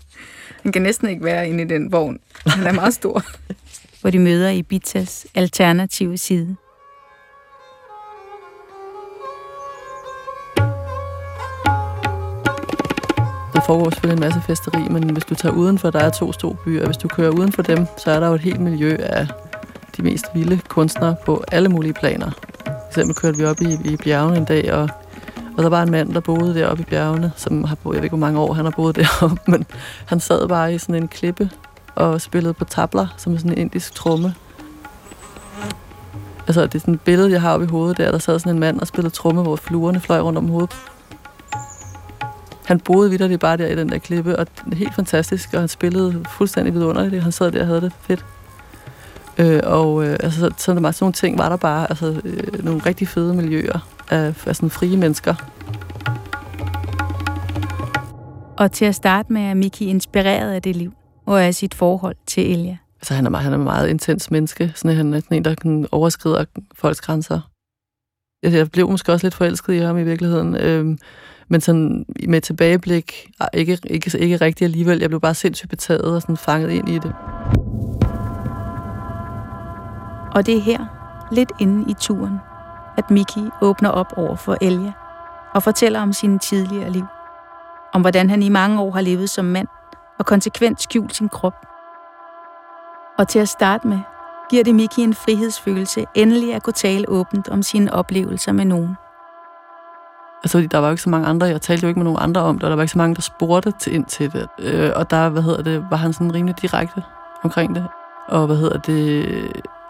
Han 0.64 0.72
kan 0.72 0.82
næsten 0.82 1.10
ikke 1.10 1.24
være 1.24 1.50
inde 1.50 1.64
i 1.64 1.68
den 1.68 1.92
vogn. 1.92 2.20
Han 2.46 2.68
er 2.68 2.72
meget 2.72 2.94
stor. 2.94 3.24
hvor 4.02 4.10
de 4.10 4.20
møder 4.20 4.50
Ibizas 4.50 5.28
alternative 5.36 6.18
side. 6.18 6.56
Der 13.54 13.62
foregår 13.66 13.90
selvfølgelig 13.90 14.16
en 14.16 14.20
masse 14.20 14.42
festeri, 14.48 14.90
men 14.90 15.10
hvis 15.10 15.26
du 15.26 15.36
tager 15.36 15.56
udenfor, 15.56 15.90
der 15.90 16.00
er 16.00 16.10
to 16.10 16.34
store 16.34 16.56
byer, 16.66 16.82
og 16.82 16.86
hvis 16.86 16.98
du 16.98 17.08
kører 17.08 17.30
uden 17.30 17.52
for 17.52 17.62
dem, 17.62 17.86
så 17.98 18.12
er 18.12 18.20
der 18.20 18.28
jo 18.28 18.34
et 18.34 18.42
helt 18.42 18.60
miljø 18.60 18.98
af 19.00 19.28
de 19.98 20.02
mest 20.04 20.26
vilde 20.34 20.60
kunstnere 20.68 21.16
på 21.26 21.44
alle 21.52 21.70
mulige 21.70 21.94
planer. 21.94 22.32
For 22.66 22.88
eksempel 22.88 23.16
kørte 23.16 23.38
vi 23.38 23.46
op 23.46 23.62
i, 23.62 23.78
i 23.86 23.98
bjergene 23.98 24.38
en 24.38 24.46
dag, 24.46 24.74
og, 24.74 24.90
og 25.62 25.64
der 25.64 25.78
var 25.78 25.84
en 25.84 25.92
mand, 25.92 26.14
der 26.14 26.20
boede 26.20 26.56
deroppe 26.56 26.84
i 26.84 26.86
bjergene, 26.86 27.32
som 27.36 27.64
har 27.64 27.76
boet, 27.76 27.96
jeg 27.96 28.02
ved 28.02 28.04
ikke, 28.04 28.16
hvor 28.16 28.28
mange 28.28 28.40
år 28.40 28.54
han 28.54 28.66
har 28.66 28.72
boet 28.72 28.96
deroppe, 29.02 29.38
men 29.48 29.66
han 30.06 30.20
sad 30.20 30.48
bare 30.48 30.74
i 30.74 30.78
sådan 30.78 30.96
en 30.96 31.08
klippe 31.08 31.50
og 31.96 32.22
spillede 32.22 32.54
på 32.54 32.66
tabler, 32.66 33.08
som 33.18 33.34
er 33.34 33.38
sådan 33.38 33.52
en 33.52 33.58
indisk 33.58 33.94
tromme. 33.94 34.34
Altså, 36.48 36.62
det 36.62 36.76
er 36.76 36.80
sådan 36.80 36.94
et 36.94 37.02
billede, 37.02 37.32
jeg 37.32 37.42
har 37.42 37.54
oppe 37.54 37.66
i 37.66 37.70
hovedet 37.70 37.98
der. 37.98 38.12
Der 38.12 38.18
sad 38.18 38.40
sådan 38.40 38.54
en 38.54 38.60
mand 38.60 38.80
og 38.80 38.88
spillede 38.88 39.14
tromme, 39.14 39.42
hvor 39.42 39.56
fluerne 39.56 40.00
fløj 40.00 40.20
rundt 40.20 40.38
om 40.38 40.48
hovedet. 40.48 40.76
Han 42.66 42.80
boede 42.80 43.10
videre 43.10 43.38
bare 43.38 43.58
der 43.58 43.68
i 43.68 43.76
den 43.76 43.90
der 43.90 43.98
klippe, 43.98 44.40
og 44.40 44.48
det 44.66 44.74
er 44.74 44.78
helt 44.78 44.96
fantastisk, 44.96 45.54
og 45.54 45.60
han 45.60 45.70
spillede 45.70 46.24
fuldstændig 46.38 46.74
vidunderligt. 46.74 47.24
Han 47.24 47.32
sad 47.32 47.52
der 47.52 47.62
og 47.62 47.68
havde 47.68 47.82
det 47.82 47.92
fedt. 48.02 48.26
Øh, 49.38 49.60
og 49.64 50.06
øh, 50.06 50.18
altså, 50.20 50.40
sådan, 50.40 50.58
sådan 50.58 50.94
nogle 51.02 51.14
ting 51.14 51.38
var 51.38 51.50
der 51.50 51.56
bare, 51.56 51.90
altså 51.90 52.22
øh, 52.24 52.66
nogle 52.66 52.82
rigtig 52.86 53.08
fede 53.08 53.34
miljøer 53.34 53.80
af, 54.12 54.48
af 54.48 54.56
sådan 54.56 54.70
frie 54.70 54.98
mennesker. 54.98 55.36
Og 58.58 58.72
til 58.72 58.86
at 58.86 58.96
starte 58.96 59.34
med 59.34 59.42
er 59.42 59.54
Miki 59.54 59.86
inspireret 59.86 60.52
af 60.52 60.62
det 60.62 60.76
liv 60.76 60.94
og 61.26 61.44
af 61.44 61.56
sit 61.56 61.74
forhold 61.74 62.16
til 62.28 62.52
Elia. 62.52 62.78
Altså, 63.02 63.14
han 63.14 63.26
er, 63.26 63.38
han 63.38 63.54
er 63.54 63.58
en 63.58 63.64
meget 63.64 63.90
intens 63.90 64.32
menneske. 64.32 64.72
Sådan, 64.76 64.98
han 64.98 65.14
er 65.14 65.20
sådan 65.20 65.38
en, 65.38 65.46
der 65.46 65.56
kan 65.56 65.88
overskride 65.92 66.46
folks 66.76 67.02
grænser. 67.02 67.40
Jeg, 68.44 68.54
jeg 68.54 68.72
blev 68.72 68.90
måske 68.90 69.12
også 69.12 69.26
lidt 69.26 69.34
forelsket 69.34 69.74
i 69.74 69.78
ham 69.78 69.98
i 69.98 70.04
virkeligheden. 70.04 70.56
Øhm, 70.56 70.98
men 71.48 71.62
sådan 71.62 72.06
med 72.28 72.42
tilbageblik, 72.42 73.30
ah, 73.40 73.48
ikke, 73.54 73.78
ikke, 73.90 74.18
ikke 74.20 74.38
rigtig 74.38 74.66
alligevel. 74.66 75.00
Jeg 75.00 75.10
blev 75.10 75.22
bare 75.22 75.34
sindssygt 75.34 75.70
betaget 75.70 76.16
og 76.16 76.22
sådan 76.22 76.38
fanget 76.38 76.72
ind 76.72 76.90
i 76.90 76.94
det. 76.94 77.14
Og 80.36 80.46
det 80.46 80.56
er 80.58 80.62
her, 80.62 80.86
lidt 81.32 81.52
inde 81.60 81.92
i 81.92 81.94
turen, 82.00 82.38
at 82.98 83.12
Miki 83.12 83.50
åbner 83.62 83.90
op 83.90 84.14
over 84.18 84.36
for 84.36 84.58
Elia 84.62 84.92
og 85.54 85.64
fortæller 85.64 86.02
om 86.02 86.14
sine 86.14 86.40
tidligere 86.40 86.90
liv. 86.90 87.06
Om 87.94 88.02
hvordan 88.02 88.30
han 88.30 88.44
i 88.44 88.50
mange 88.50 88.82
år 88.82 88.92
har 88.92 89.02
levet 89.02 89.30
som 89.30 89.46
mand 89.46 89.68
og 90.20 90.26
konsekvent 90.26 90.82
skjult 90.82 91.16
sin 91.16 91.30
krop. 91.30 91.66
Og 93.18 93.28
til 93.28 93.40
at 93.40 93.50
starte 93.50 93.88
med, 93.88 94.00
giver 94.50 94.64
det 94.64 94.76
Miki 94.76 95.02
en 95.02 95.14
frihedsfølelse 95.14 96.06
endelig 96.16 96.54
at 96.54 96.64
kunne 96.64 96.74
tale 96.74 97.10
åbent 97.10 97.50
om 97.50 97.64
sine 97.64 97.94
oplevelser 97.94 98.52
med 98.52 98.66
nogen. 98.66 98.98
Altså, 100.44 100.58
fordi 100.58 100.68
der 100.68 100.78
var 100.78 100.88
jo 100.88 100.92
ikke 100.92 101.04
så 101.04 101.10
mange 101.10 101.28
andre, 101.28 101.48
jeg 101.48 101.62
talte 101.62 101.84
jo 101.84 101.88
ikke 101.88 102.00
med 102.00 102.06
nogen 102.06 102.20
andre 102.22 102.42
om 102.42 102.56
det, 102.56 102.64
og 102.64 102.70
der 102.70 102.76
var 102.76 102.84
ikke 102.84 102.92
så 102.92 102.98
mange, 102.98 103.16
der 103.16 103.22
spurgte 103.22 103.72
til, 103.80 103.94
ind 103.94 104.06
til 104.06 104.34
det. 104.34 104.48
Øh, 104.60 104.92
og 104.96 105.12
der, 105.12 105.30
hvad 105.30 105.42
hedder 105.42 105.64
det, 105.64 105.86
var 105.90 105.98
han 105.98 106.14
sådan 106.14 106.34
rimelig 106.34 106.62
direkte 106.62 107.04
omkring 107.44 107.76
det. 107.76 107.88
Og 108.28 108.46
hvad 108.46 108.56
hedder 108.56 108.78
det, 108.78 109.26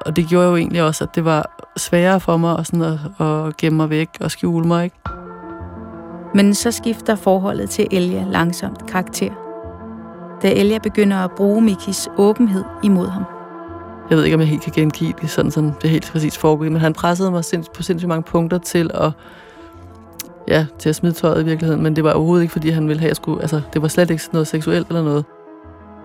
og 0.05 0.15
det 0.15 0.27
gjorde 0.27 0.47
jo 0.47 0.55
egentlig 0.55 0.83
også, 0.83 1.03
at 1.03 1.15
det 1.15 1.25
var 1.25 1.67
sværere 1.77 2.19
for 2.19 2.37
mig 2.37 2.59
at, 2.59 2.67
sådan 2.67 2.81
at, 2.81 3.25
at 3.27 3.57
gemme 3.57 3.77
mig 3.77 3.89
væk 3.89 4.09
og 4.19 4.31
skjule 4.31 4.67
mig, 4.67 4.83
ikke? 4.83 4.95
Men 6.35 6.53
så 6.53 6.71
skifter 6.71 7.15
forholdet 7.15 7.69
til 7.69 7.87
Elia 7.91 8.23
langsomt 8.23 8.87
karakter. 8.87 9.31
Da 10.41 10.51
Elia 10.51 10.77
begynder 10.77 11.17
at 11.17 11.31
bruge 11.31 11.61
Mikis 11.61 12.09
åbenhed 12.17 12.63
imod 12.83 13.07
ham. 13.07 13.23
Jeg 14.09 14.17
ved 14.17 14.25
ikke, 14.25 14.35
om 14.35 14.41
jeg 14.41 14.49
helt 14.49 14.61
kan 14.61 14.73
gengive 14.75 15.13
det, 15.21 15.29
sådan, 15.29 15.51
sådan 15.51 15.73
det 15.81 15.89
helt 15.89 16.11
præcis 16.11 16.37
foregik, 16.37 16.71
men 16.71 16.81
han 16.81 16.93
pressede 16.93 17.31
mig 17.31 17.43
på 17.75 17.83
sindssygt 17.83 18.07
mange 18.07 18.23
punkter 18.23 18.57
til 18.57 18.91
at, 18.93 19.11
ja, 20.47 20.65
til 20.79 20.89
at 20.89 20.95
smide 20.95 21.13
tøjet 21.13 21.41
i 21.41 21.45
virkeligheden, 21.45 21.83
men 21.83 21.95
det 21.95 22.03
var 22.03 22.13
overhovedet 22.13 22.43
ikke, 22.43 22.51
fordi 22.51 22.69
han 22.69 22.87
ville 22.87 22.99
have, 22.99 23.07
at 23.07 23.09
jeg 23.09 23.15
skulle, 23.15 23.41
altså, 23.41 23.61
det 23.73 23.81
var 23.81 23.87
slet 23.87 24.09
ikke 24.09 24.23
noget 24.31 24.47
seksuelt 24.47 24.87
eller 24.87 25.03
noget. 25.03 25.25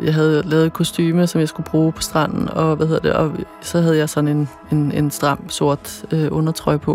Jeg 0.03 0.15
havde 0.15 0.43
lavet 0.43 0.67
et 0.67 0.73
kostyme, 0.73 1.27
som 1.27 1.41
jeg 1.41 1.49
skulle 1.49 1.71
bruge 1.71 1.93
på 1.93 2.03
stranden, 2.03 2.49
og, 2.49 2.77
hvad 2.77 2.87
hedder 2.87 3.01
det, 3.01 3.13
og 3.13 3.33
så 3.61 3.81
havde 3.81 3.97
jeg 3.97 4.09
sådan 4.09 4.29
en, 4.29 4.49
en, 4.73 4.93
en 4.93 5.11
stram 5.11 5.49
sort 5.49 6.05
øh, 6.13 6.29
undertrøje 6.31 6.79
på, 6.79 6.93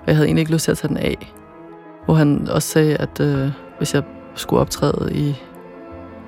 og 0.00 0.06
jeg 0.06 0.16
havde 0.16 0.26
egentlig 0.26 0.40
ikke 0.40 0.52
lyst 0.52 0.64
til 0.64 0.70
at 0.70 0.78
tage 0.78 0.88
den 0.88 0.96
af. 0.96 1.34
Hvor 2.04 2.14
han 2.14 2.48
også 2.50 2.68
sagde, 2.68 2.96
at 2.96 3.20
øh, 3.20 3.50
hvis 3.78 3.94
jeg 3.94 4.02
skulle 4.34 4.60
optræde 4.60 5.10
i 5.14 5.36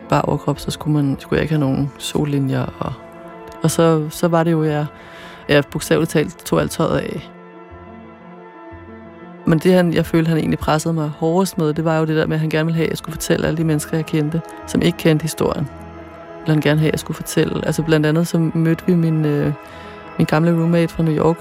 bare 0.09 0.23
overkrop, 0.23 0.59
så 0.59 0.71
skulle, 0.71 0.95
man, 0.97 1.17
skulle 1.21 1.37
jeg 1.37 1.43
ikke 1.43 1.55
have 1.55 1.61
nogen 1.61 1.93
sollinjer. 1.99 2.67
Og, 2.79 2.93
og 3.63 3.71
så, 3.71 4.09
så 4.11 4.29
var 4.29 4.45
det 4.45 4.53
jo, 4.53 4.65
jeg, 4.65 4.87
jeg 5.49 5.65
bogstaveligt 5.71 6.11
talt 6.11 6.39
tog 6.39 6.61
alt 6.61 6.71
tøjet 6.71 6.99
af. 6.99 7.31
Men 9.47 9.59
det, 9.59 9.75
han, 9.75 9.93
jeg 9.93 10.07
følte, 10.07 10.29
han 10.29 10.39
egentlig 10.39 10.59
pressede 10.59 10.95
mig 10.95 11.09
hårdest 11.09 11.59
med, 11.59 11.75
det 11.75 11.85
var 11.85 11.99
jo 11.99 12.05
det 12.05 12.17
der 12.17 12.27
med, 12.27 12.37
at 12.37 12.41
han 12.41 12.51
gerne 12.51 12.65
ville 12.65 12.77
have, 12.77 12.85
at 12.85 12.91
jeg 12.91 12.99
skulle 12.99 13.13
fortælle 13.13 13.47
alle 13.47 13.57
de 13.57 13.65
mennesker, 13.65 13.97
jeg 13.97 14.07
kendte, 14.07 14.41
som 14.67 14.83
ikke 14.83 14.99
kendte 14.99 15.23
historien. 15.23 15.69
Ville 16.43 16.55
han 16.55 16.61
gerne 16.61 16.81
have, 16.81 16.89
at 16.89 16.93
jeg 16.93 17.01
skulle 17.01 17.17
fortælle. 17.17 17.67
Altså 17.67 17.83
blandt 17.83 18.07
andet 18.07 18.27
så 18.27 18.39
mødte 18.39 18.87
vi 18.87 18.95
min, 18.95 19.25
øh, 19.25 19.53
min 20.19 20.27
gamle 20.27 20.51
roommate 20.51 20.89
fra 20.89 21.03
New 21.03 21.15
York, 21.15 21.37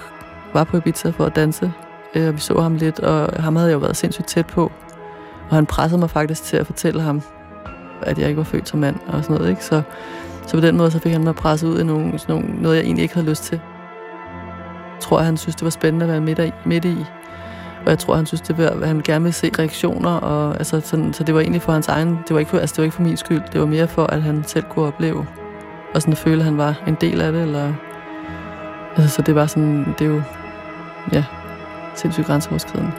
var 0.54 0.64
på 0.64 0.78
Ibiza 0.78 1.10
for 1.10 1.26
at 1.26 1.36
danse, 1.36 1.72
øh, 2.16 2.28
og 2.28 2.34
vi 2.34 2.40
så 2.40 2.60
ham 2.62 2.76
lidt, 2.76 3.00
og 3.00 3.44
ham 3.44 3.56
havde 3.56 3.70
jeg 3.70 3.74
jo 3.74 3.80
været 3.80 3.98
sindssygt 3.98 4.28
tæt 4.28 4.48
på. 4.48 4.72
Og 5.50 5.56
han 5.56 5.66
pressede 5.66 6.00
mig 6.00 6.10
faktisk 6.10 6.44
til 6.44 6.58
at 6.58 6.66
fortælle 6.66 7.02
ham, 7.02 7.22
at 8.02 8.20
jeg 8.20 8.28
ikke 8.28 8.38
var 8.38 8.44
født 8.44 8.70
som 8.70 8.80
mand 8.80 8.96
og 9.08 9.24
sådan 9.24 9.38
noget. 9.38 9.50
Ikke? 9.50 9.66
Så, 9.66 9.82
så 10.48 10.58
på 10.58 10.62
den 10.62 10.78
måde 10.78 10.92
så 10.92 11.00
fik 11.00 11.12
han 11.12 11.24
mig 11.24 11.36
presset 11.36 11.68
ud 11.68 11.80
i 11.80 11.84
nogle, 11.84 12.20
sådan 12.20 12.36
nogle, 12.36 12.62
noget, 12.62 12.78
jeg 12.78 12.84
egentlig 12.84 13.04
ikke 13.04 13.14
havde 13.14 13.30
lyst 13.30 13.44
til. 13.44 13.60
Jeg 14.94 15.00
tror, 15.00 15.20
at 15.20 15.26
han 15.26 15.38
synes, 15.38 15.56
det 15.56 15.64
var 15.64 15.70
spændende 15.70 16.06
at 16.06 16.12
være 16.12 16.22
midt 16.22 16.40
i. 16.40 16.52
Midt 16.66 16.86
i. 16.86 17.06
Og 17.86 17.90
jeg 17.90 18.00
tror, 18.00 18.16
han 18.16 18.26
synes, 18.26 18.42
det 18.42 18.58
var, 18.58 18.68
at 18.68 18.88
han 18.88 19.02
gerne 19.02 19.24
ville 19.24 19.34
se 19.34 19.52
reaktioner. 19.60 20.10
Og, 20.10 20.58
altså, 20.58 20.82
sådan, 20.82 21.14
så 21.14 21.24
det 21.24 21.36
var 21.36 21.42
egentlig 21.42 21.62
for 21.62 21.72
hans 21.72 21.88
egen... 21.88 22.08
Det 22.08 22.34
var, 22.34 22.40
ikke 22.40 22.50
for, 22.50 22.58
altså, 22.58 22.74
det 22.74 22.78
var 22.78 22.84
ikke 22.84 22.96
for 22.96 23.04
min 23.04 23.18
skyld. 23.18 23.42
Det 23.54 23.62
var 23.62 23.68
mere 23.68 23.88
for, 23.88 24.06
at 24.06 24.22
han 24.22 24.44
selv 24.44 24.66
kunne 24.70 24.86
opleve. 24.86 25.28
Og 25.94 26.02
sådan 26.02 26.12
at 26.12 26.18
føle, 26.18 26.38
at 26.38 26.46
han 26.46 26.58
var 26.58 26.84
en 26.88 26.98
del 27.02 27.22
af 27.22 27.32
det. 27.32 27.42
Eller, 27.42 27.74
altså, 28.96 29.16
så 29.16 29.22
det 29.22 29.36
var 29.36 29.46
sådan... 29.46 29.86
Det 30.00 30.08
er 30.08 30.12
jo... 30.12 30.22
Ja, 31.14 31.26
sindssygt 31.96 32.28
grænseoverskridende. 32.28 32.92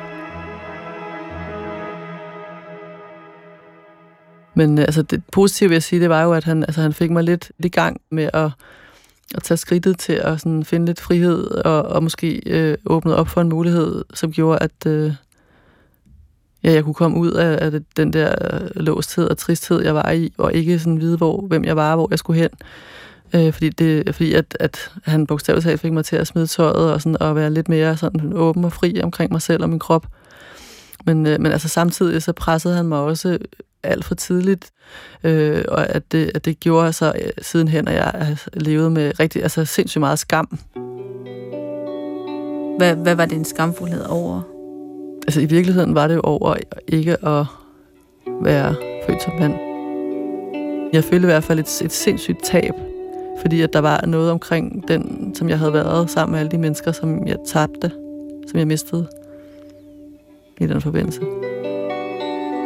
Men 4.55 4.79
øh, 4.79 4.83
altså, 4.83 5.03
det 5.03 5.23
positive 5.33 5.69
vil 5.69 5.75
jeg 5.75 5.83
sige, 5.83 6.01
det 6.01 6.11
var 6.11 6.23
jo, 6.23 6.33
at 6.33 6.45
han, 6.45 6.63
altså, 6.63 6.81
han 6.81 6.93
fik 6.93 7.11
mig 7.11 7.25
lidt 7.25 7.53
i 7.59 7.69
gang 7.69 8.01
med 8.11 8.29
at, 8.33 8.51
at 9.35 9.43
tage 9.43 9.59
skridtet 9.59 9.99
til 9.99 10.13
at 10.13 10.41
sådan, 10.41 10.65
finde 10.65 10.87
lidt 10.87 11.01
frihed, 11.01 11.45
og, 11.51 11.83
og 11.83 12.03
måske 12.03 12.43
øh, 12.47 12.79
åbne 12.87 13.15
op 13.15 13.29
for 13.29 13.41
en 13.41 13.49
mulighed, 13.49 14.05
som 14.15 14.33
gjorde, 14.33 14.59
at 14.59 14.87
øh, 14.87 15.13
ja, 16.65 16.73
jeg 16.73 16.85
kunne 16.85 16.95
komme 16.95 17.19
ud 17.19 17.31
af, 17.31 17.65
af 17.65 17.81
den 17.97 18.13
der 18.13 18.35
øh, 18.41 18.71
låsthed 18.75 19.29
og 19.29 19.39
tristhed, 19.39 19.83
jeg 19.83 19.95
var 19.95 20.11
i, 20.11 20.33
og 20.39 20.55
ikke 20.55 20.79
sådan 20.79 21.01
vide, 21.01 21.17
hvor, 21.17 21.41
hvem 21.41 21.65
jeg 21.65 21.77
var, 21.77 21.97
hvor 21.97 22.09
jeg 22.11 22.19
skulle 22.19 22.41
hen. 22.41 22.51
Øh, 23.35 23.53
fordi 23.53 23.69
det, 23.69 24.15
fordi 24.15 24.33
at, 24.33 24.57
at 24.61 24.93
han 25.05 25.27
bogstaveligt 25.27 25.65
talt 25.65 25.81
fik 25.81 25.93
mig 25.93 26.05
til 26.05 26.17
at 26.17 26.27
smide 26.27 26.47
tøjet 26.47 26.93
og, 26.93 27.01
sådan, 27.01 27.23
og 27.23 27.37
være 27.37 27.51
lidt 27.51 27.69
mere 27.69 27.97
sådan, 27.97 28.33
åben 28.33 28.65
og 28.65 28.73
fri 28.73 29.01
omkring 29.03 29.33
mig 29.33 29.43
selv 29.43 29.63
og 29.63 29.69
min 29.69 29.79
krop. 29.79 30.07
Men, 31.07 31.27
øh, 31.27 31.41
men 31.41 31.53
altså 31.53 31.69
samtidig 31.69 32.23
så 32.23 32.33
pressede 32.33 32.75
han 32.75 32.87
mig 32.87 32.99
også 32.99 33.39
alt 33.83 34.05
for 34.05 34.15
tidligt, 34.15 34.71
øh, 35.25 35.65
og 35.69 35.89
at 35.89 36.13
det, 36.13 36.31
at 36.35 36.45
det 36.45 36.61
gjorde 36.61 36.93
så 36.93 37.13
øh, 37.25 37.31
sidenhen, 37.43 37.89
at 37.89 37.95
jeg 37.95 38.05
har 38.05 38.49
levet 38.53 38.93
med 38.93 39.21
rigtig, 39.21 39.43
altså 39.43 39.65
sindssygt 39.65 40.01
meget 40.01 40.19
skam. 40.19 40.59
Hvad, 42.79 42.97
hvad 42.97 43.15
var 43.15 43.27
din 43.27 43.45
skamfuldhed 43.45 44.05
over? 44.05 44.43
Altså 45.27 45.41
i 45.41 45.45
virkeligheden 45.45 45.95
var 45.95 46.07
det 46.07 46.15
jo 46.15 46.21
over 46.25 46.57
ikke 46.89 47.27
at 47.27 47.47
være 48.43 48.75
født 49.07 49.23
som 49.23 49.33
mand. 49.41 49.55
Jeg 50.93 51.05
følte 51.05 51.25
i 51.25 51.31
hvert 51.31 51.45
fald 51.45 51.59
et, 51.59 51.83
et 51.85 51.93
sindssygt 51.93 52.45
tab, 52.45 52.75
fordi 53.41 53.61
at 53.61 53.73
der 53.73 53.81
var 53.81 54.07
noget 54.07 54.31
omkring 54.31 54.89
den, 54.89 55.35
som 55.35 55.49
jeg 55.49 55.59
havde 55.59 55.73
været 55.73 56.11
sammen 56.11 56.33
med 56.33 56.41
alle 56.41 56.51
de 56.51 56.59
mennesker, 56.59 56.93
som 56.93 57.27
jeg 57.27 57.37
tabte, 57.47 57.91
som 58.49 58.59
jeg 58.59 58.67
mistede 58.67 59.09
i 60.61 60.67
den 60.67 60.81
forbindelse. 60.81 61.21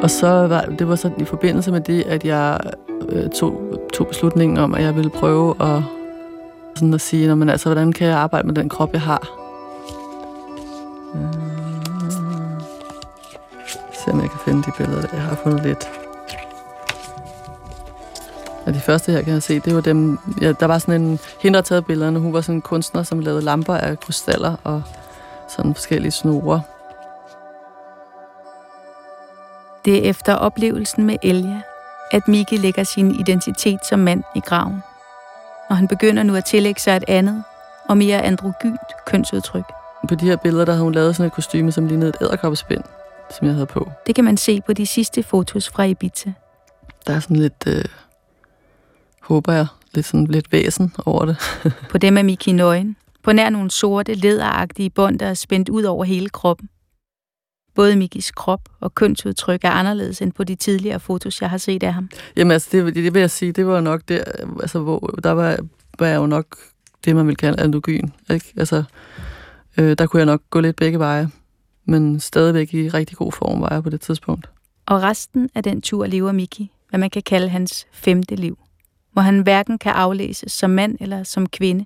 Og 0.02 0.10
så 0.10 0.26
var 0.26 0.60
det 0.62 0.88
var 0.88 0.96
sådan 0.96 1.20
i 1.20 1.24
forbindelse 1.24 1.72
med 1.72 1.80
det, 1.80 2.02
at 2.02 2.24
jeg 2.24 2.60
øh, 3.08 3.30
tog, 3.30 3.60
tog 3.94 4.06
beslutningen 4.06 4.58
om, 4.58 4.74
at 4.74 4.82
jeg 4.82 4.96
ville 4.96 5.10
prøve 5.10 5.54
at, 5.60 5.82
sådan 6.74 6.94
at 6.94 7.00
sige, 7.00 7.36
men 7.36 7.48
altså, 7.48 7.68
hvordan 7.68 7.92
kan 7.92 8.06
jeg 8.06 8.16
arbejde 8.16 8.46
med 8.46 8.54
den 8.54 8.68
krop, 8.68 8.92
jeg 8.92 9.00
har? 9.00 9.28
Øh, 11.14 11.46
se 13.92 14.10
om 14.10 14.20
jeg 14.20 14.30
kan 14.30 14.40
finde 14.44 14.62
de 14.62 14.70
billeder, 14.78 15.00
der 15.00 15.08
jeg 15.12 15.22
har 15.22 15.36
fundet 15.36 15.62
lidt. 15.62 15.88
Og 18.66 18.74
de 18.74 18.80
første 18.80 19.12
her 19.12 19.22
kan 19.22 19.32
jeg 19.32 19.42
se, 19.42 19.60
det 19.60 19.74
var 19.74 19.80
dem, 19.80 20.18
ja, 20.40 20.52
der 20.52 20.66
var 20.66 20.78
sådan 20.78 21.02
en, 21.02 21.18
hende 21.40 21.56
der 21.56 21.62
taget 21.62 21.86
billederne, 21.86 22.18
hun 22.18 22.32
var 22.32 22.40
sådan 22.40 22.54
en 22.54 22.62
kunstner, 22.62 23.02
som 23.02 23.20
lavede 23.20 23.42
lamper 23.42 23.74
af 23.74 24.00
krystaller 24.00 24.56
og 24.64 24.82
sådan 25.48 25.74
forskellige 25.74 26.10
snore. 26.10 26.62
Det 29.86 30.06
er 30.06 30.10
efter 30.10 30.34
oplevelsen 30.34 31.04
med 31.04 31.16
Elja, 31.22 31.60
at 32.10 32.28
Miki 32.28 32.56
lægger 32.56 32.84
sin 32.84 33.20
identitet 33.20 33.78
som 33.88 33.98
mand 33.98 34.22
i 34.36 34.40
graven. 34.40 34.82
Og 35.68 35.76
han 35.76 35.88
begynder 35.88 36.22
nu 36.22 36.34
at 36.34 36.44
tillægge 36.44 36.80
sig 36.80 36.96
et 36.96 37.04
andet 37.08 37.44
og 37.88 37.98
mere 37.98 38.22
androgynt 38.22 38.80
kønsudtryk. 39.06 39.64
På 40.08 40.14
de 40.14 40.24
her 40.24 40.36
billeder, 40.36 40.64
der 40.64 40.72
havde 40.72 40.84
hun 40.84 40.94
lavet 40.94 41.16
sådan 41.16 41.26
et 41.26 41.32
kostyme, 41.32 41.72
som 41.72 41.86
lignede 41.86 42.08
et 42.08 42.16
æderkoppespind, 42.20 42.82
som 43.38 43.46
jeg 43.46 43.54
havde 43.54 43.66
på. 43.66 43.90
Det 44.06 44.14
kan 44.14 44.24
man 44.24 44.36
se 44.36 44.60
på 44.60 44.72
de 44.72 44.86
sidste 44.86 45.22
fotos 45.22 45.68
fra 45.68 45.82
Ibiza. 45.84 46.32
Der 47.06 47.14
er 47.14 47.20
sådan 47.20 47.36
lidt, 47.36 47.64
øh, 47.66 47.84
håber 49.22 49.52
jeg, 49.52 49.66
lidt, 49.94 50.06
sådan, 50.06 50.26
lidt 50.26 50.52
væsen 50.52 50.94
over 51.06 51.24
det. 51.24 51.36
på 51.90 51.98
dem 51.98 52.18
er 52.18 52.22
Miki 52.22 52.52
nøgen. 52.52 52.96
På 53.22 53.32
nær 53.32 53.50
nogle 53.50 53.70
sorte, 53.70 54.14
lederagtige 54.14 54.90
bånd, 54.90 55.18
der 55.18 55.26
er 55.26 55.34
spændt 55.34 55.68
ud 55.68 55.82
over 55.82 56.04
hele 56.04 56.28
kroppen. 56.28 56.68
Både 57.76 57.96
Mikis 57.96 58.30
krop 58.30 58.60
og 58.80 58.94
kønsudtryk 58.94 59.64
er 59.64 59.70
anderledes 59.70 60.22
end 60.22 60.32
på 60.32 60.44
de 60.44 60.54
tidligere 60.54 61.00
fotos, 61.00 61.42
jeg 61.42 61.50
har 61.50 61.58
set 61.58 61.82
af 61.82 61.94
ham. 61.94 62.08
Jamen 62.36 62.50
altså, 62.50 62.68
det, 62.72 62.94
det 62.94 63.14
vil 63.14 63.20
jeg 63.20 63.30
sige, 63.30 63.52
det 63.52 63.66
var 63.66 63.80
nok 63.80 64.00
der, 64.08 64.24
altså, 64.60 64.78
hvor 64.78 64.98
der 64.98 65.30
var, 65.30 65.58
var 65.98 66.06
jeg 66.06 66.16
jo 66.16 66.26
nok 66.26 66.56
det, 67.04 67.16
man 67.16 67.26
vil 67.26 67.36
kalde 67.36 67.60
androgyn. 67.60 68.08
Ikke? 68.30 68.52
Altså, 68.56 68.84
øh, 69.76 69.96
der 69.98 70.06
kunne 70.06 70.18
jeg 70.18 70.26
nok 70.26 70.42
gå 70.50 70.60
lidt 70.60 70.76
begge 70.76 70.98
veje, 70.98 71.28
men 71.84 72.20
stadigvæk 72.20 72.74
i 72.74 72.88
rigtig 72.88 73.16
god 73.16 73.32
form 73.32 73.60
var 73.60 73.72
jeg 73.72 73.82
på 73.82 73.90
det 73.90 74.00
tidspunkt. 74.00 74.50
Og 74.86 75.02
resten 75.02 75.50
af 75.54 75.62
den 75.62 75.82
tur 75.82 76.06
lever 76.06 76.32
Miki, 76.32 76.70
hvad 76.90 77.00
man 77.00 77.10
kan 77.10 77.22
kalde 77.22 77.48
hans 77.48 77.86
femte 77.92 78.34
liv, 78.34 78.58
hvor 79.12 79.22
han 79.22 79.40
hverken 79.40 79.78
kan 79.78 79.92
aflæses 79.92 80.52
som 80.52 80.70
mand 80.70 80.96
eller 81.00 81.22
som 81.22 81.48
kvinde, 81.48 81.84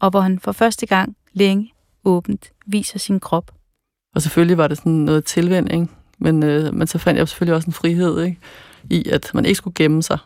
og 0.00 0.10
hvor 0.10 0.20
han 0.20 0.38
for 0.38 0.52
første 0.52 0.86
gang 0.86 1.16
længe 1.32 1.72
åbent 2.04 2.52
viser 2.66 2.98
sin 2.98 3.20
krop 3.20 3.59
og 4.14 4.22
selvfølgelig 4.22 4.58
var 4.58 4.68
det 4.68 4.78
sådan 4.78 4.92
noget 4.92 5.24
tilvænding, 5.24 5.96
men, 6.18 6.42
øh, 6.42 6.74
men 6.74 6.86
så 6.86 6.98
fandt 6.98 7.18
jeg 7.18 7.28
selvfølgelig 7.28 7.54
også 7.54 7.66
en 7.66 7.72
frihed 7.72 8.22
ikke? 8.22 8.38
i, 8.90 9.08
at 9.08 9.30
man 9.34 9.44
ikke 9.44 9.56
skulle 9.56 9.74
gemme 9.74 10.02
sig. 10.02 10.18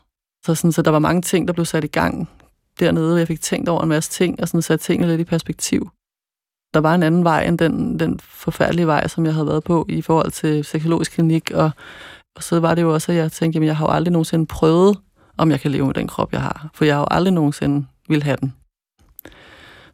Så, 0.45 0.55
sådan, 0.55 0.73
så 0.73 0.83
der 0.83 0.91
var 0.91 0.99
mange 0.99 1.23
ting, 1.23 1.49
der 1.49 1.55
blev 1.55 1.65
sat 1.65 1.85
i 1.85 1.87
gang 1.87 2.29
dernede, 2.81 3.15
og 3.15 3.19
jeg 3.19 3.29
fik 3.29 3.41
tænkt 3.41 3.69
over 3.69 3.83
en 3.83 3.89
masse 3.89 4.11
ting, 4.11 4.41
og 4.41 4.49
sådan 4.49 4.63
sat 4.63 4.81
tingene 4.81 5.09
lidt 5.09 5.21
i 5.21 5.25
perspektiv. 5.25 5.91
Der 6.75 6.81
var 6.81 6.95
en 6.95 7.03
anden 7.03 7.25
vej 7.25 7.45
end 7.45 7.59
den, 7.59 7.99
den 7.99 8.21
forfærdelige 8.21 8.87
vej, 8.87 9.09
som 9.09 9.27
jeg 9.27 9.35
havde 9.35 9.47
været 9.47 9.65
på 9.65 9.87
i 9.89 10.03
forhold 10.03 10.31
til 10.31 10.65
seksologisk 10.65 11.13
klinik, 11.13 11.51
og, 11.51 11.71
og 12.37 12.43
så 12.43 12.61
var 12.61 12.75
det 12.75 12.83
jo 12.83 12.95
også, 12.95 13.13
at 13.13 13.19
jeg 13.19 13.33
tænkte, 13.33 13.59
at 13.59 13.67
jeg 13.67 13.77
har 13.77 13.87
jo 13.87 13.93
aldrig 13.93 14.13
nogensinde 14.13 14.47
prøvet, 14.47 14.99
om 15.37 15.51
jeg 15.51 15.61
kan 15.61 15.71
leve 15.71 15.87
med 15.87 15.95
den 15.95 16.09
krop, 16.09 16.33
jeg 16.33 16.41
har. 16.41 16.71
For 16.75 16.85
jeg 16.85 16.95
har 16.95 17.01
jo 17.01 17.07
aldrig 17.11 17.33
nogensinde 17.35 17.87
vil 18.09 18.23
have 18.23 18.37
den. 18.41 18.55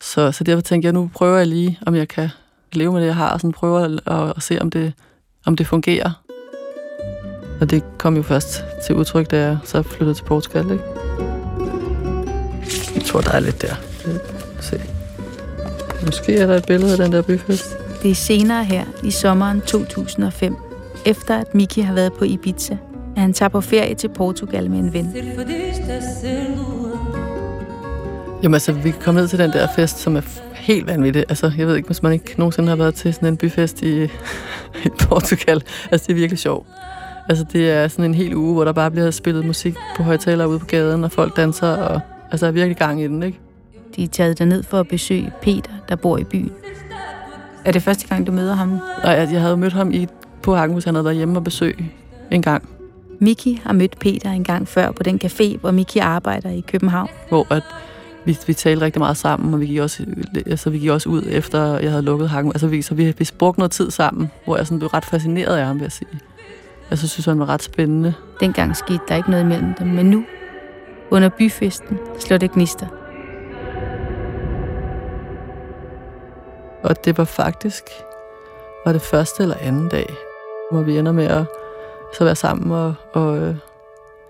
Så, 0.00 0.32
så 0.32 0.44
derfor 0.44 0.62
tænkte 0.62 0.86
jeg, 0.86 0.92
nu 0.92 1.10
prøver 1.14 1.36
jeg 1.36 1.46
lige, 1.46 1.78
om 1.86 1.94
jeg 1.94 2.08
kan 2.08 2.28
leve 2.76 2.92
med 2.92 3.00
det, 3.00 3.06
jeg 3.06 3.16
har, 3.16 3.32
og 3.32 3.40
sådan 3.40 3.52
prøver 3.52 3.98
at, 4.06 4.32
at 4.36 4.42
se, 4.42 4.58
om 4.60 4.70
det, 4.70 4.92
om 5.46 5.56
det 5.56 5.66
fungerer. 5.66 6.22
Og 7.60 7.70
det 7.70 7.82
kom 7.98 8.16
jo 8.16 8.22
først 8.22 8.64
til 8.86 8.94
udtryk, 8.94 9.30
da 9.30 9.46
jeg 9.46 9.58
så 9.64 9.82
flyttede 9.82 10.14
til 10.14 10.24
Portugal, 10.24 10.70
ikke? 10.70 10.84
Jeg 12.94 13.02
tror, 13.04 13.20
der 13.20 13.32
er 13.32 13.40
lidt 13.40 13.62
der. 13.62 13.74
Se. 14.60 14.80
Måske 16.06 16.36
er 16.36 16.46
der 16.46 16.56
et 16.56 16.66
billede 16.66 16.92
af 16.92 16.98
den 16.98 17.12
der 17.12 17.22
byfest. 17.22 17.76
Det 18.02 18.10
er 18.10 18.14
senere 18.14 18.64
her 18.64 18.84
i 19.04 19.10
sommeren 19.10 19.60
2005, 19.60 20.56
efter 21.06 21.38
at 21.38 21.54
Miki 21.54 21.80
har 21.80 21.94
været 21.94 22.12
på 22.12 22.24
Ibiza, 22.24 22.76
at 23.16 23.22
han 23.22 23.32
tager 23.32 23.48
på 23.48 23.60
ferie 23.60 23.94
til 23.94 24.08
Portugal 24.08 24.70
med 24.70 24.78
en 24.78 24.92
ven. 24.92 25.14
Jamen 28.42 28.54
altså, 28.54 28.72
vi 28.72 28.90
kan 28.90 29.00
komme 29.00 29.20
ned 29.20 29.28
til 29.28 29.38
den 29.38 29.50
der 29.50 29.68
fest, 29.76 29.98
som 29.98 30.16
er 30.16 30.20
helt 30.60 30.86
vanvittig. 30.86 31.24
Altså, 31.28 31.52
jeg 31.58 31.66
ved 31.66 31.76
ikke, 31.76 31.86
hvis 31.86 32.02
man 32.02 32.12
ikke 32.12 32.34
nogensinde 32.38 32.68
har 32.68 32.76
været 32.76 32.94
til 32.94 33.14
sådan 33.14 33.28
en 33.28 33.36
byfest 33.36 33.82
i, 33.82 34.02
i 34.84 34.88
Portugal. 35.00 35.62
Altså, 35.90 36.06
det 36.06 36.12
er 36.12 36.16
virkelig 36.16 36.38
sjovt. 36.38 36.66
Altså, 37.28 37.44
det 37.52 37.70
er 37.70 37.88
sådan 37.88 38.04
en 38.04 38.14
hel 38.14 38.34
uge, 38.34 38.54
hvor 38.54 38.64
der 38.64 38.72
bare 38.72 38.90
bliver 38.90 39.10
spillet 39.10 39.44
musik 39.44 39.74
på 39.96 40.02
højtaler 40.02 40.46
ude 40.46 40.58
på 40.58 40.66
gaden, 40.66 41.04
og 41.04 41.12
folk 41.12 41.36
danser, 41.36 41.76
og 41.76 42.00
altså, 42.30 42.46
er 42.46 42.50
virkelig 42.50 42.76
gang 42.76 43.02
i 43.02 43.06
den, 43.06 43.22
ikke? 43.22 43.40
De 43.96 44.04
er 44.04 44.08
taget 44.08 44.38
derned 44.38 44.62
for 44.62 44.80
at 44.80 44.88
besøge 44.88 45.32
Peter, 45.42 45.72
der 45.88 45.96
bor 45.96 46.18
i 46.18 46.24
byen. 46.24 46.52
Er 47.64 47.72
det 47.72 47.82
første 47.82 48.08
gang, 48.08 48.26
du 48.26 48.32
møder 48.32 48.54
ham? 48.54 48.68
Nej, 49.04 49.12
jeg, 49.12 49.40
havde 49.40 49.56
mødt 49.56 49.72
ham 49.72 49.92
i, 49.92 50.06
på 50.42 50.54
Hagenhus, 50.54 50.84
han 50.84 50.94
havde 50.94 51.04
været 51.04 51.16
hjemme 51.16 51.38
og 51.38 51.44
besøg 51.44 51.84
en 52.30 52.42
gang, 52.42 52.68
Miki 53.22 53.60
har 53.64 53.72
mødt 53.72 53.98
Peter 53.98 54.30
en 54.30 54.44
gang 54.44 54.68
før 54.68 54.90
på 54.90 55.02
den 55.02 55.20
café, 55.24 55.58
hvor 55.58 55.70
Miki 55.70 55.98
arbejder 55.98 56.50
i 56.50 56.60
København. 56.60 57.08
hvor 57.28 57.46
at 57.50 57.62
vi, 58.24 58.38
vi 58.46 58.54
talte 58.54 58.84
rigtig 58.84 59.00
meget 59.00 59.16
sammen, 59.16 59.54
og 59.54 59.60
vi 59.60 59.66
gik 59.66 59.78
også, 59.78 60.06
altså, 60.46 60.70
vi 60.70 60.78
gik 60.78 60.90
også 60.90 61.08
ud 61.08 61.22
efter, 61.26 61.78
jeg 61.78 61.90
havde 61.90 62.02
lukket 62.02 62.28
Hagenhus. 62.28 62.54
Altså, 62.54 62.66
vi, 62.66 62.82
så 62.82 62.94
vi, 62.94 63.14
vi 63.18 63.28
brugte 63.38 63.60
noget 63.60 63.70
tid 63.70 63.90
sammen, 63.90 64.30
hvor 64.44 64.56
jeg 64.56 64.66
sådan 64.66 64.78
blev 64.78 64.88
ret 64.88 65.04
fascineret 65.04 65.56
af 65.56 65.66
ham, 65.66 65.76
vil 65.76 65.82
jeg 65.82 65.92
sige. 65.92 66.20
Jeg 66.90 66.98
så 66.98 67.08
synes, 67.08 67.26
han 67.26 67.38
var 67.38 67.48
ret 67.48 67.62
spændende. 67.62 68.14
Dengang 68.40 68.76
skete 68.76 69.00
der 69.08 69.16
ikke 69.16 69.30
noget 69.30 69.46
mellem 69.46 69.74
dem, 69.74 69.86
men 69.86 70.06
nu, 70.06 70.24
under 71.10 71.28
byfesten, 71.28 71.98
slår 72.18 72.36
det 72.36 72.52
gnister. 72.52 72.86
Og 76.82 77.04
det 77.04 77.18
var 77.18 77.24
faktisk 77.24 77.82
var 78.84 78.92
det 78.92 79.02
første 79.02 79.42
eller 79.42 79.56
anden 79.60 79.88
dag, 79.88 80.14
hvor 80.70 80.82
vi 80.82 80.98
ender 80.98 81.12
med 81.12 81.26
at 81.26 81.44
så 82.18 82.24
være 82.24 82.36
sammen. 82.36 82.72
Og, 82.72 82.94
og 83.12 83.38
øh, 83.38 83.54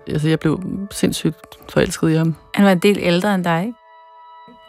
altså, 0.07 0.29
jeg 0.29 0.39
blev 0.39 0.61
sindssygt 0.91 1.59
forelsket 1.69 2.09
i 2.09 2.13
ham. 2.13 2.35
Han 2.53 2.65
var 2.65 2.71
en 2.71 2.79
del 2.79 2.97
ældre 2.99 3.35
end 3.35 3.43
dig, 3.43 3.61
ikke? 3.65 3.80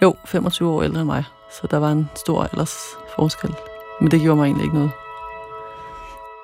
Jo, 0.03 0.17
25 0.25 0.69
år 0.69 0.83
ældre 0.83 1.01
end 1.01 1.07
mig. 1.07 1.25
Så 1.51 1.67
der 1.71 1.77
var 1.77 1.93
en 1.93 2.11
stor 2.17 2.43
alders 2.43 2.77
forskel. 3.17 3.55
Men 4.01 4.11
det 4.11 4.21
gjorde 4.21 4.37
mig 4.37 4.45
egentlig 4.45 4.65
ikke 4.65 4.77
noget. 4.77 4.91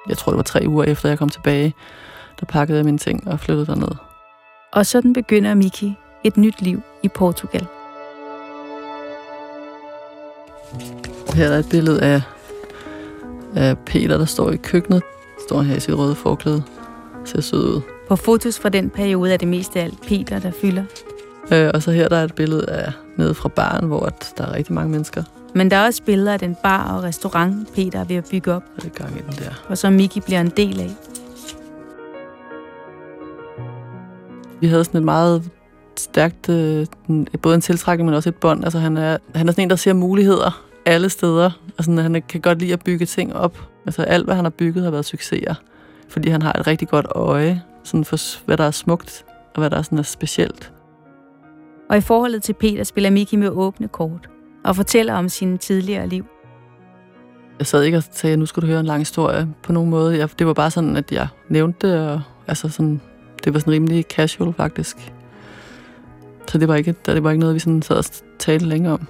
Jeg 0.08 0.18
tror, 0.18 0.32
det 0.32 0.36
var 0.36 0.42
tre 0.42 0.64
uger 0.66 0.84
efter, 0.84 1.08
jeg 1.08 1.18
kom 1.18 1.28
tilbage. 1.28 1.74
Der 2.40 2.46
pakkede 2.46 2.78
jeg 2.78 2.84
mine 2.84 2.98
ting 2.98 3.28
og 3.28 3.40
flyttede 3.40 3.66
derned. 3.66 3.88
Og 4.72 4.86
sådan 4.86 5.12
begynder 5.12 5.54
Miki 5.54 5.94
et 6.24 6.36
nyt 6.36 6.62
liv 6.62 6.82
i 7.02 7.08
Portugal. 7.08 7.66
Her 11.34 11.48
er 11.48 11.58
et 11.58 11.68
billede 11.70 12.02
af, 12.02 12.22
af 13.56 13.78
Peter, 13.78 14.18
der 14.18 14.24
står 14.24 14.50
i 14.50 14.56
køkkenet. 14.56 15.02
Står 15.46 15.62
her 15.62 15.76
i 15.76 15.80
sit 15.80 15.94
røde 15.94 16.14
forklæde. 16.14 16.62
Ser 17.24 17.40
sød 17.40 17.76
ud. 17.76 17.80
På 18.08 18.16
fotos 18.16 18.58
fra 18.58 18.68
den 18.68 18.90
periode 18.90 19.32
er 19.32 19.36
det 19.36 19.48
mest 19.48 19.76
af 19.76 19.84
alt 19.84 20.00
Peter, 20.02 20.38
der 20.38 20.50
fylder. 20.60 20.84
Øh, 21.52 21.70
og 21.74 21.82
så 21.82 21.90
her 21.90 22.08
der 22.08 22.16
er 22.16 22.24
et 22.24 22.34
billede 22.34 22.70
af 22.70 22.92
nede 23.16 23.34
fra 23.34 23.48
baren, 23.48 23.86
hvor 23.86 24.06
at 24.06 24.32
der 24.38 24.44
er 24.44 24.52
rigtig 24.52 24.74
mange 24.74 24.90
mennesker. 24.90 25.22
Men 25.54 25.70
der 25.70 25.76
er 25.76 25.86
også 25.86 26.02
billeder 26.02 26.32
af 26.32 26.38
den 26.38 26.56
bar 26.62 26.96
og 26.96 27.02
restaurant, 27.02 27.74
Peter 27.74 28.00
er 28.00 28.04
ved 28.04 28.16
at 28.16 28.24
bygge 28.30 28.52
op, 28.52 28.62
er 28.76 28.86
i 28.86 28.88
gang 28.88 29.16
i 29.16 29.20
den 29.20 29.32
der. 29.32 29.64
og 29.68 29.78
som 29.78 29.92
Miki 29.92 30.20
bliver 30.20 30.40
en 30.40 30.52
del 30.56 30.80
af. 30.80 30.90
Vi 34.60 34.66
havde 34.66 34.84
sådan 34.84 34.98
et 34.98 35.04
meget 35.04 35.50
stærkt, 35.96 36.48
øh, 36.48 36.86
både 37.42 37.54
en 37.54 37.60
tiltrækning, 37.60 38.06
men 38.06 38.14
også 38.14 38.28
et 38.28 38.34
bånd. 38.34 38.64
Altså 38.64 38.78
han 38.78 38.96
er, 38.96 39.18
han 39.34 39.48
er 39.48 39.52
sådan 39.52 39.62
en, 39.62 39.70
der 39.70 39.76
ser 39.76 39.92
muligheder 39.92 40.64
alle 40.86 41.10
steder. 41.10 41.50
Og 41.78 41.84
sådan, 41.84 41.98
han 41.98 42.22
kan 42.28 42.40
godt 42.40 42.58
lide 42.58 42.72
at 42.72 42.84
bygge 42.84 43.06
ting 43.06 43.36
op. 43.36 43.58
Altså 43.86 44.02
alt, 44.02 44.24
hvad 44.24 44.34
han 44.34 44.44
har 44.44 44.50
bygget, 44.50 44.84
har 44.84 44.90
været 44.90 45.04
succeser. 45.04 45.54
Fordi 46.08 46.28
han 46.28 46.42
har 46.42 46.52
et 46.52 46.66
rigtig 46.66 46.88
godt 46.88 47.06
øje 47.10 47.62
sådan 47.84 48.04
for, 48.04 48.44
hvad 48.44 48.56
der 48.56 48.64
er 48.64 48.70
smukt, 48.70 49.24
og 49.54 49.60
hvad 49.60 49.70
der 49.70 49.76
er, 49.76 49.82
sådan 49.82 49.98
er 49.98 50.02
specielt. 50.02 50.72
Og 51.88 51.96
i 51.96 52.00
forholdet 52.00 52.42
til 52.42 52.52
Peter 52.52 52.84
spiller 52.84 53.10
Miki 53.10 53.36
med 53.36 53.48
åbne 53.48 53.88
kort 53.88 54.28
og 54.64 54.76
fortæller 54.76 55.14
om 55.14 55.28
sine 55.28 55.58
tidligere 55.58 56.08
liv. 56.08 56.24
Jeg 57.58 57.66
sad 57.66 57.82
ikke 57.82 57.98
og 57.98 58.04
sagde, 58.12 58.32
at 58.32 58.38
nu 58.38 58.46
skulle 58.46 58.66
du 58.66 58.70
høre 58.70 58.80
en 58.80 58.86
lang 58.86 59.00
historie 59.00 59.48
på 59.62 59.72
nogen 59.72 59.90
måde. 59.90 60.18
Jeg, 60.18 60.38
det 60.38 60.46
var 60.46 60.52
bare 60.52 60.70
sådan, 60.70 60.96
at 60.96 61.12
jeg 61.12 61.28
nævnte 61.48 61.88
det, 61.88 62.08
og 62.08 62.20
altså 62.46 62.68
sådan, 62.68 63.00
det 63.44 63.54
var 63.54 63.60
sådan 63.60 63.72
rimelig 63.72 64.04
casual 64.04 64.52
faktisk. 64.52 65.12
Så 66.48 66.58
det 66.58 66.68
var 66.68 66.74
ikke, 66.74 66.94
det 67.06 67.24
var 67.24 67.30
ikke 67.30 67.40
noget, 67.40 67.54
vi 67.54 67.60
sådan 67.60 67.82
sad 67.82 67.96
og 67.96 68.04
talte 68.38 68.66
længe 68.66 68.92
om. 68.92 69.06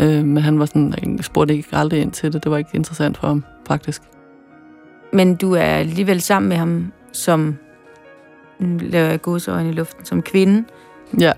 Øh, 0.00 0.24
men 0.24 0.36
han 0.36 0.58
var 0.58 0.66
sådan, 0.66 0.94
jeg 1.16 1.24
spurgte 1.24 1.56
ikke 1.56 1.68
aldrig 1.72 2.00
ind 2.00 2.12
til 2.12 2.32
det. 2.32 2.44
Det 2.44 2.50
var 2.50 2.58
ikke 2.58 2.70
interessant 2.74 3.18
for 3.18 3.26
ham, 3.26 3.44
faktisk. 3.66 4.02
Men 5.12 5.36
du 5.36 5.52
er 5.52 5.62
alligevel 5.62 6.20
sammen 6.20 6.48
med 6.48 6.56
ham 6.56 6.92
som, 7.12 7.56
laver 8.80 9.08
jeg 9.08 9.22
godsøjne 9.22 9.68
i 9.68 9.72
luften, 9.72 10.04
som 10.04 10.22
kvinde, 10.22 10.64
Ja, 11.20 11.32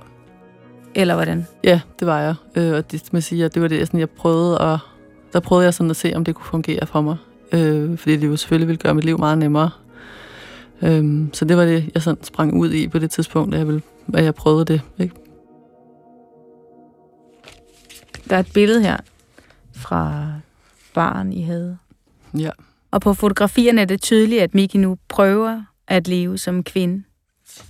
eller 0.95 1.15
hvordan? 1.15 1.47
ja 1.65 1.81
det 2.01 2.07
var 2.07 2.21
jeg. 2.21 2.35
Øh, 2.57 2.75
og 2.75 2.93
det, 2.93 3.13
man 3.13 3.23
siger, 3.23 3.49
det 3.49 3.63
var 3.63 3.69
det, 3.69 3.87
sådan, 3.87 4.01
jeg 4.01 4.11
prøvede 4.11 4.61
at, 4.61 4.79
der 5.33 5.41
prøvede 5.41 5.65
jeg 5.65 5.75
sådan 5.75 5.91
at 5.91 5.97
se, 5.97 6.13
om 6.15 6.25
det 6.25 6.35
kunne 6.35 6.47
fungere 6.47 6.87
for 6.87 7.01
mig. 7.01 7.17
Øh, 7.53 7.99
fordi 7.99 8.17
det 8.17 8.27
jo 8.27 8.37
selvfølgelig 8.37 8.69
ville 8.69 8.79
gøre 8.79 8.95
mit 8.95 9.05
liv 9.05 9.19
meget 9.19 9.39
nemmere. 9.39 9.71
Øh, 10.83 11.27
så 11.33 11.45
det 11.45 11.57
var 11.57 11.65
det, 11.65 11.91
jeg 11.95 12.03
sådan 12.03 12.25
sprang 12.25 12.55
ud 12.55 12.73
i 12.73 12.89
på 12.89 12.99
det 12.99 13.11
tidspunkt, 13.11 13.55
at 13.55 13.59
jeg, 13.59 13.67
ville, 13.67 13.83
at 14.15 14.25
jeg 14.25 14.35
prøvede 14.35 14.65
det. 14.65 14.81
Ikke? 14.99 15.15
Der 18.31 18.37
er 18.37 18.41
et 18.41 18.53
billede 18.55 18.83
her 18.83 18.97
fra 19.73 20.27
barn 20.95 21.33
i 21.33 21.43
havde. 21.43 21.79
Ja. 22.39 22.51
Og 22.91 23.01
på 23.01 23.15
fotografierne 23.15 23.81
er 23.81 23.85
det 23.85 24.03
tydeligt, 24.03 24.43
at 24.43 24.55
Miki 24.55 24.79
nu 24.79 24.99
prøver 25.09 25.63
at 25.89 26.09
leve 26.09 26.39
som 26.39 26.65
kvinde. 26.65 27.03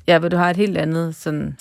Ja, 0.07 0.19
hvor 0.19 0.29
du 0.29 0.37
har 0.37 0.51
et 0.51 0.57
helt 0.57 0.79
andet, 0.79 1.15
sådan, 1.15 1.57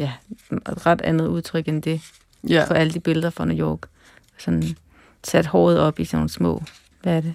ja, 0.00 0.12
et 0.52 0.86
ret 0.86 1.00
andet 1.02 1.26
udtryk 1.26 1.68
end 1.68 1.82
det 1.82 2.00
Ja. 2.48 2.64
på 2.68 2.74
alle 2.74 2.92
de 2.92 3.00
billeder 3.00 3.30
fra 3.30 3.44
New 3.44 3.56
York. 3.58 3.78
Sådan 4.38 4.62
sat 5.24 5.46
håret 5.46 5.78
op 5.80 6.00
i 6.00 6.04
sådan 6.04 6.18
nogle 6.18 6.28
små, 6.30 6.62
hvad 7.02 7.16
er 7.16 7.20
det? 7.20 7.34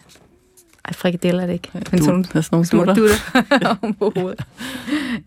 Ej, 0.86 0.94
frikadeller 0.94 1.42
er 1.44 1.48
det 1.48 1.54
ikke. 1.54 1.70
Men 1.74 1.84
du, 1.84 2.06
sådan 2.06 2.24
sådan 2.24 2.44
nogle 2.52 2.66
små 2.66 2.86
dutter. 2.86 2.94
dutter 2.96 3.18
oven 3.82 3.94
på 3.94 4.12
hovedet. 4.16 4.46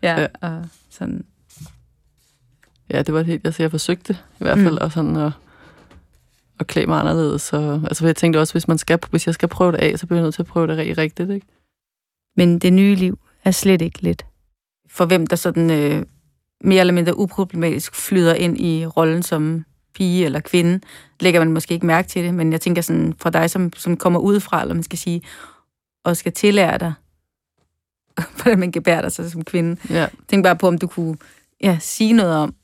Ja, 0.03 0.21
Ja. 0.21 0.27
og 0.41 0.65
sådan. 0.91 1.25
Ja, 2.91 3.03
det 3.03 3.15
var 3.15 3.19
det 3.21 3.27
helt, 3.27 3.47
altså 3.47 3.63
jeg 3.63 3.71
forsøgte 3.71 4.13
i 4.13 4.45
hvert 4.45 4.59
fald, 4.59 4.73
mm. 4.73 4.79
og 4.81 4.93
sådan 4.93 5.17
at, 5.17 5.33
at 6.61 6.67
klæde 6.67 6.87
mig 6.87 7.01
anderledes. 7.01 7.43
Så, 7.43 7.81
altså 7.85 8.03
for 8.03 8.07
jeg 8.09 8.17
tænkte 8.17 8.39
også, 8.41 8.55
hvis, 8.55 8.69
man 8.69 8.79
skal, 8.79 8.99
hvis 9.11 9.27
jeg 9.27 9.35
skal 9.35 9.49
prøve 9.49 9.73
det 9.73 9.79
af, 9.79 9.99
så 9.99 10.07
bliver 10.07 10.19
jeg 10.19 10.23
nødt 10.25 10.35
til 10.35 10.43
at 10.43 10.47
prøve 10.47 10.67
det 10.67 10.99
rigtigt, 10.99 11.31
ikke? 11.31 11.47
Men 12.37 12.59
det 12.59 12.73
nye 12.73 12.95
liv 12.95 13.19
er 13.45 13.51
slet 13.51 13.83
ikke 13.83 14.03
let. 14.03 14.27
For 14.91 15.05
hvem 15.07 15.27
der 15.27 15.37
sådan 15.37 15.71
øh, 15.71 16.03
mere 16.61 16.81
eller 16.81 16.93
mindre 16.93 17.19
uproblematisk 17.19 17.95
flyder 17.95 18.35
ind 18.35 18.61
i 18.61 18.87
rollen 18.87 19.23
som 19.23 19.65
pige 19.95 20.25
eller 20.25 20.41
kvinde, 20.41 20.81
lægger 21.21 21.41
man 21.41 21.53
måske 21.53 21.75
ikke 21.75 21.87
mærke 21.87 22.09
til 22.09 22.25
det, 22.25 22.35
men 22.35 22.53
jeg 22.53 22.61
tænker 22.61 22.83
sådan, 22.83 23.15
fra 23.19 23.31
dig, 23.31 23.51
som, 23.51 23.73
som 23.77 23.97
kommer 23.97 24.21
udefra, 24.21 24.61
eller 24.61 24.75
man 24.75 24.83
skal 24.83 24.99
sige, 24.99 25.23
og 26.05 26.17
skal 26.17 26.33
tillære 26.33 26.79
dig, 26.79 26.93
hvordan 28.37 28.59
man 28.59 28.73
gebærer 28.73 29.09
sig 29.09 29.31
som 29.31 29.45
kvinde. 29.45 29.77
Ja. 29.91 30.09
Tænk 30.29 30.45
bare 30.45 30.57
på, 30.57 30.69
om 30.69 30.79
du 30.79 30.87
kunne 30.87 31.17
ja, 31.63 31.79
sige 31.81 32.13
noget 32.13 32.37
om, 32.37 32.55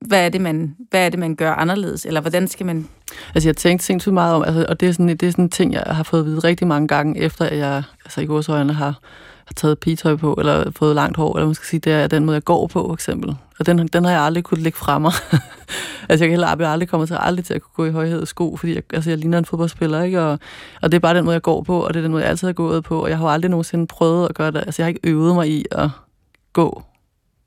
hvad 0.00 0.24
er, 0.24 0.28
det, 0.28 0.40
man, 0.40 0.76
hvad 0.90 1.06
er 1.06 1.08
det, 1.08 1.18
man 1.18 1.34
gør 1.34 1.52
anderledes, 1.52 2.06
eller 2.06 2.20
hvordan 2.20 2.48
skal 2.48 2.66
man... 2.66 2.88
Altså 3.34 3.48
jeg 3.48 3.56
tænkte 3.56 3.86
sindssygt 3.86 4.14
meget 4.14 4.34
om, 4.34 4.42
altså, 4.42 4.66
og 4.68 4.80
det 4.80 4.88
er, 4.88 4.92
sådan, 4.92 5.08
det 5.08 5.22
er 5.22 5.30
sådan 5.30 5.44
en 5.44 5.50
ting, 5.50 5.72
jeg 5.72 5.82
har 5.86 6.02
fået 6.02 6.20
at 6.20 6.26
vide 6.26 6.38
rigtig 6.38 6.66
mange 6.66 6.88
gange, 6.88 7.20
efter 7.20 7.44
at 7.44 7.58
jeg 7.58 7.82
altså 8.04 8.20
i 8.20 8.26
godsøjne 8.26 8.72
har, 8.72 8.98
har 9.46 9.54
taget 9.56 9.78
pigetøj 9.78 10.16
på, 10.16 10.34
eller 10.38 10.70
fået 10.70 10.94
langt 10.94 11.16
hår, 11.16 11.36
eller 11.36 11.46
man 11.46 11.54
skal 11.54 11.66
sige, 11.66 11.80
det 11.80 11.92
er 11.92 12.06
den 12.06 12.24
måde, 12.24 12.34
jeg 12.34 12.44
går 12.44 12.66
på, 12.66 12.86
for 12.86 12.92
eksempel. 12.92 13.36
Og 13.58 13.66
den, 13.66 13.78
den 13.78 14.04
har 14.04 14.12
jeg 14.12 14.20
aldrig 14.20 14.44
kunnet 14.44 14.62
lægge 14.62 14.78
fra 14.78 14.98
mig. 14.98 15.12
altså 16.08 16.24
jeg 16.24 16.28
kan 16.28 16.30
heller 16.30 16.56
jeg 16.58 16.70
aldrig 16.70 16.88
komme 16.88 17.06
til, 17.06 17.16
aldrig 17.20 17.44
til 17.44 17.54
at 17.54 17.62
kunne 17.62 17.72
gå 17.74 17.84
i 17.84 17.92
højhed 17.92 18.26
sko, 18.26 18.56
fordi 18.56 18.74
jeg, 18.74 18.82
altså, 18.92 19.10
jeg 19.10 19.18
ligner 19.18 19.38
en 19.38 19.44
fodboldspiller, 19.44 20.02
ikke? 20.02 20.22
Og, 20.22 20.38
og 20.82 20.92
det 20.92 20.94
er 20.96 21.00
bare 21.00 21.16
den 21.16 21.24
måde, 21.24 21.34
jeg 21.34 21.42
går 21.42 21.62
på, 21.62 21.80
og 21.80 21.94
det 21.94 22.00
er 22.00 22.02
den 22.02 22.10
måde, 22.10 22.22
jeg 22.22 22.30
altid 22.30 22.48
har 22.48 22.52
gået 22.52 22.84
på, 22.84 23.02
og 23.02 23.10
jeg 23.10 23.18
har 23.18 23.28
aldrig 23.28 23.50
nogensinde 23.50 23.86
prøvet 23.86 24.28
at 24.28 24.34
gøre 24.34 24.50
det. 24.50 24.58
Altså 24.58 24.82
jeg 24.82 24.84
har 24.84 24.88
ikke 24.88 25.00
øvet 25.04 25.34
mig 25.34 25.50
i 25.50 25.64
at 25.70 25.90
gå, 26.52 26.82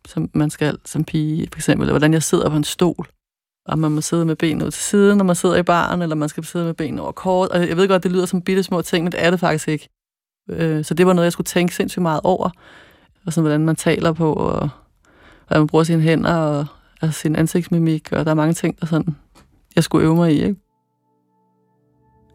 som 0.09 0.29
man 0.33 0.49
skal 0.49 0.77
som 0.85 1.03
pige, 1.03 1.47
for 1.53 1.59
eksempel, 1.59 1.83
eller 1.83 1.93
hvordan 1.93 2.13
jeg 2.13 2.23
sidder 2.23 2.49
på 2.49 2.55
en 2.55 2.63
stol 2.63 3.07
om 3.69 3.79
man 3.79 3.91
må 3.91 4.01
sidde 4.01 4.25
med 4.25 4.35
benene 4.35 4.65
ud 4.65 4.71
til 4.71 4.83
siden, 4.83 5.17
når 5.17 5.25
man 5.25 5.35
sidder 5.35 5.55
i 5.55 5.63
baren, 5.63 6.01
eller 6.01 6.15
man 6.15 6.29
skal 6.29 6.45
sidde 6.45 6.65
med 6.65 6.73
benene 6.73 7.01
over 7.01 7.11
kort. 7.11 7.49
Og 7.49 7.67
jeg 7.67 7.77
ved 7.77 7.87
godt, 7.87 8.03
det 8.03 8.11
lyder 8.11 8.25
som 8.25 8.41
bitte 8.41 8.63
små 8.63 8.81
ting, 8.81 9.03
men 9.03 9.11
det 9.11 9.25
er 9.25 9.31
det 9.31 9.39
faktisk 9.39 9.67
ikke. 9.67 9.89
Øh, 10.49 10.85
Så 10.85 10.93
det 10.93 11.05
var 11.05 11.13
noget, 11.13 11.25
jeg 11.25 11.33
skulle 11.33 11.45
tænke 11.45 11.75
sindssygt 11.75 12.01
meget 12.01 12.21
over. 12.23 12.49
Og 13.25 13.33
sådan, 13.33 13.43
hvordan 13.43 13.65
man 13.65 13.75
taler 13.75 14.13
på, 14.13 14.33
og 14.33 14.69
hvordan 15.47 15.61
man 15.61 15.67
bruger 15.67 15.83
sine 15.83 16.01
hænder, 16.01 16.33
og 16.33 16.65
altså, 17.01 17.19
sin 17.19 17.35
ansigtsmimik, 17.35 18.11
og 18.11 18.25
der 18.25 18.31
er 18.31 18.35
mange 18.35 18.53
ting, 18.53 18.79
der 18.79 18.85
sådan, 18.85 19.15
jeg 19.75 19.83
skulle 19.83 20.05
øve 20.05 20.15
mig 20.15 20.33
i, 20.33 20.43
ikke? 20.43 20.55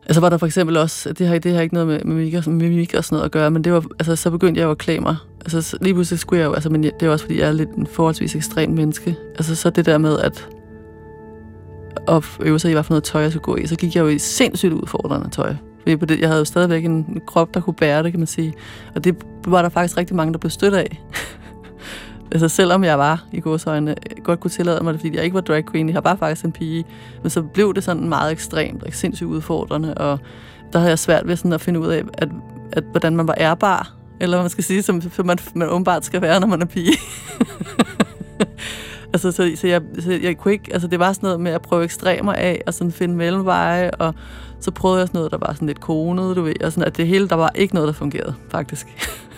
Altså 0.07 0.21
var 0.21 0.29
der 0.29 0.39
for 0.39 0.47
eksempel 0.47 0.77
også, 0.77 1.13
det 1.13 1.27
har, 1.27 1.39
det 1.39 1.55
har 1.55 1.61
ikke 1.61 1.75
noget 1.75 1.89
med 1.89 2.01
mimik 2.05 2.35
og, 2.35 2.51
mimik 2.53 2.95
og 2.95 3.05
sådan 3.05 3.17
noget 3.17 3.25
at 3.25 3.31
gøre, 3.31 3.51
men 3.51 3.65
det 3.65 3.73
var, 3.73 3.85
altså, 3.99 4.17
så 4.17 4.31
begyndte 4.31 4.61
jeg 4.61 4.67
jo 4.67 4.71
at 4.71 4.79
klæde 4.79 5.01
mig. 5.01 5.17
Altså 5.41 5.79
lige 5.81 5.95
pludselig 5.95 6.19
skulle 6.19 6.41
jeg 6.41 6.47
jo, 6.47 6.53
altså, 6.53 6.71
men 6.71 6.83
det 6.83 7.03
er 7.03 7.11
også 7.11 7.25
fordi, 7.25 7.41
jeg 7.41 7.49
er 7.49 7.53
lidt 7.53 7.71
en 7.71 7.87
forholdsvis 7.87 8.35
ekstrem 8.35 8.71
menneske. 8.71 9.17
Altså 9.35 9.55
så 9.55 9.71
det 9.71 9.87
der 9.87 9.99
med, 9.99 10.19
at 10.19 10.49
at 12.09 12.25
øve 12.41 12.59
sig 12.59 12.71
i, 12.71 12.73
hvad 12.73 12.83
for 12.83 12.93
noget 12.93 13.05
tøj 13.05 13.23
jeg 13.23 13.31
skulle 13.31 13.45
gå 13.45 13.57
i, 13.57 13.67
så 13.67 13.77
gik 13.77 13.97
jeg 13.97 14.03
jo 14.03 14.09
i 14.09 14.19
sindssygt 14.19 14.73
udfordrende 14.73 15.31
tøj. 15.31 15.55
Fordi 15.81 15.97
på 15.97 16.07
det, 16.07 16.21
jeg 16.21 16.29
havde 16.29 16.39
jo 16.39 16.45
stadigvæk 16.45 16.85
en 16.85 17.21
krop, 17.27 17.55
der 17.55 17.61
kunne 17.61 17.75
bære 17.75 18.03
det, 18.03 18.13
kan 18.13 18.21
man 18.21 18.27
sige. 18.27 18.55
Og 18.95 19.05
det 19.05 19.17
var 19.47 19.63
der 19.63 19.69
faktisk 19.69 19.97
rigtig 19.97 20.17
mange, 20.17 20.33
der 20.33 20.39
blev 20.39 20.51
stødt 20.51 20.75
af 20.75 21.03
altså 22.33 22.49
selvom 22.49 22.85
jeg 22.85 22.99
var 22.99 23.25
i 23.33 23.41
godsøjne, 23.41 23.95
godt 24.25 24.41
kunne 24.41 24.51
tillade 24.51 24.85
mig 24.85 24.93
det, 24.93 25.01
fordi 25.01 25.17
jeg 25.17 25.25
ikke 25.25 25.35
var 25.35 25.41
drag 25.41 25.67
queen, 25.67 25.89
jeg 25.89 26.05
var 26.05 26.17
faktisk 26.17 26.45
en 26.45 26.53
pige. 26.53 26.85
Men 27.23 27.31
så 27.31 27.43
blev 27.43 27.75
det 27.75 27.85
sådan 27.85 28.09
meget 28.09 28.33
ekstremt 28.33 28.83
og 28.83 28.89
sindssygt 28.93 29.29
udfordrende, 29.29 29.95
og 29.95 30.19
der 30.73 30.79
havde 30.79 30.91
jeg 30.91 30.99
svært 30.99 31.29
ved 31.29 31.37
sådan 31.37 31.53
at 31.53 31.61
finde 31.61 31.81
ud 31.81 31.89
af, 31.89 32.03
at, 32.15 32.29
at, 32.73 32.85
hvordan 32.91 33.17
man 33.17 33.29
var 33.29 33.35
ærbar, 33.39 33.93
eller 34.21 34.37
hvad 34.37 34.43
man 34.43 34.51
skal 34.51 34.65
sige, 34.65 34.83
som 34.83 35.03
man, 35.25 35.39
man 35.55 35.69
åbenbart 35.69 36.05
skal 36.05 36.23
være, 36.23 36.41
når 36.41 36.47
man 36.47 36.63
er 36.63 36.67
pige. 36.67 36.97
altså, 39.13 39.33
så, 39.33 39.53
så, 39.57 39.67
jeg, 39.67 39.83
så 39.99 40.13
jeg 40.23 40.39
kunne 40.39 40.53
ikke, 40.53 40.73
altså 40.73 40.89
det 40.89 40.99
var 40.99 41.13
sådan 41.13 41.27
noget 41.27 41.41
med 41.41 41.53
at 41.53 41.63
prøve 41.63 41.85
ekstremer 41.85 42.33
af, 42.33 42.63
og 42.67 42.75
sådan 42.75 42.93
finde 42.93 43.17
mellemveje, 43.17 43.91
og 43.91 44.15
så 44.61 44.71
prøvede 44.71 44.99
jeg 44.99 45.09
sådan 45.09 45.19
noget, 45.19 45.33
der 45.33 45.39
var 45.39 45.53
sådan 45.53 45.67
lidt 45.67 45.81
konet, 45.81 46.37
du 46.37 46.43
ved, 46.43 46.65
og 46.65 46.73
sådan, 46.73 46.87
at 46.87 46.97
det 46.97 47.07
hele, 47.07 47.29
der 47.29 47.37
var 47.37 47.51
ikke 47.55 47.75
noget, 47.75 47.87
der 47.87 47.93
fungerede, 47.93 48.35
faktisk. 48.51 48.87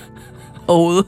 Overhovedet. 0.69 1.07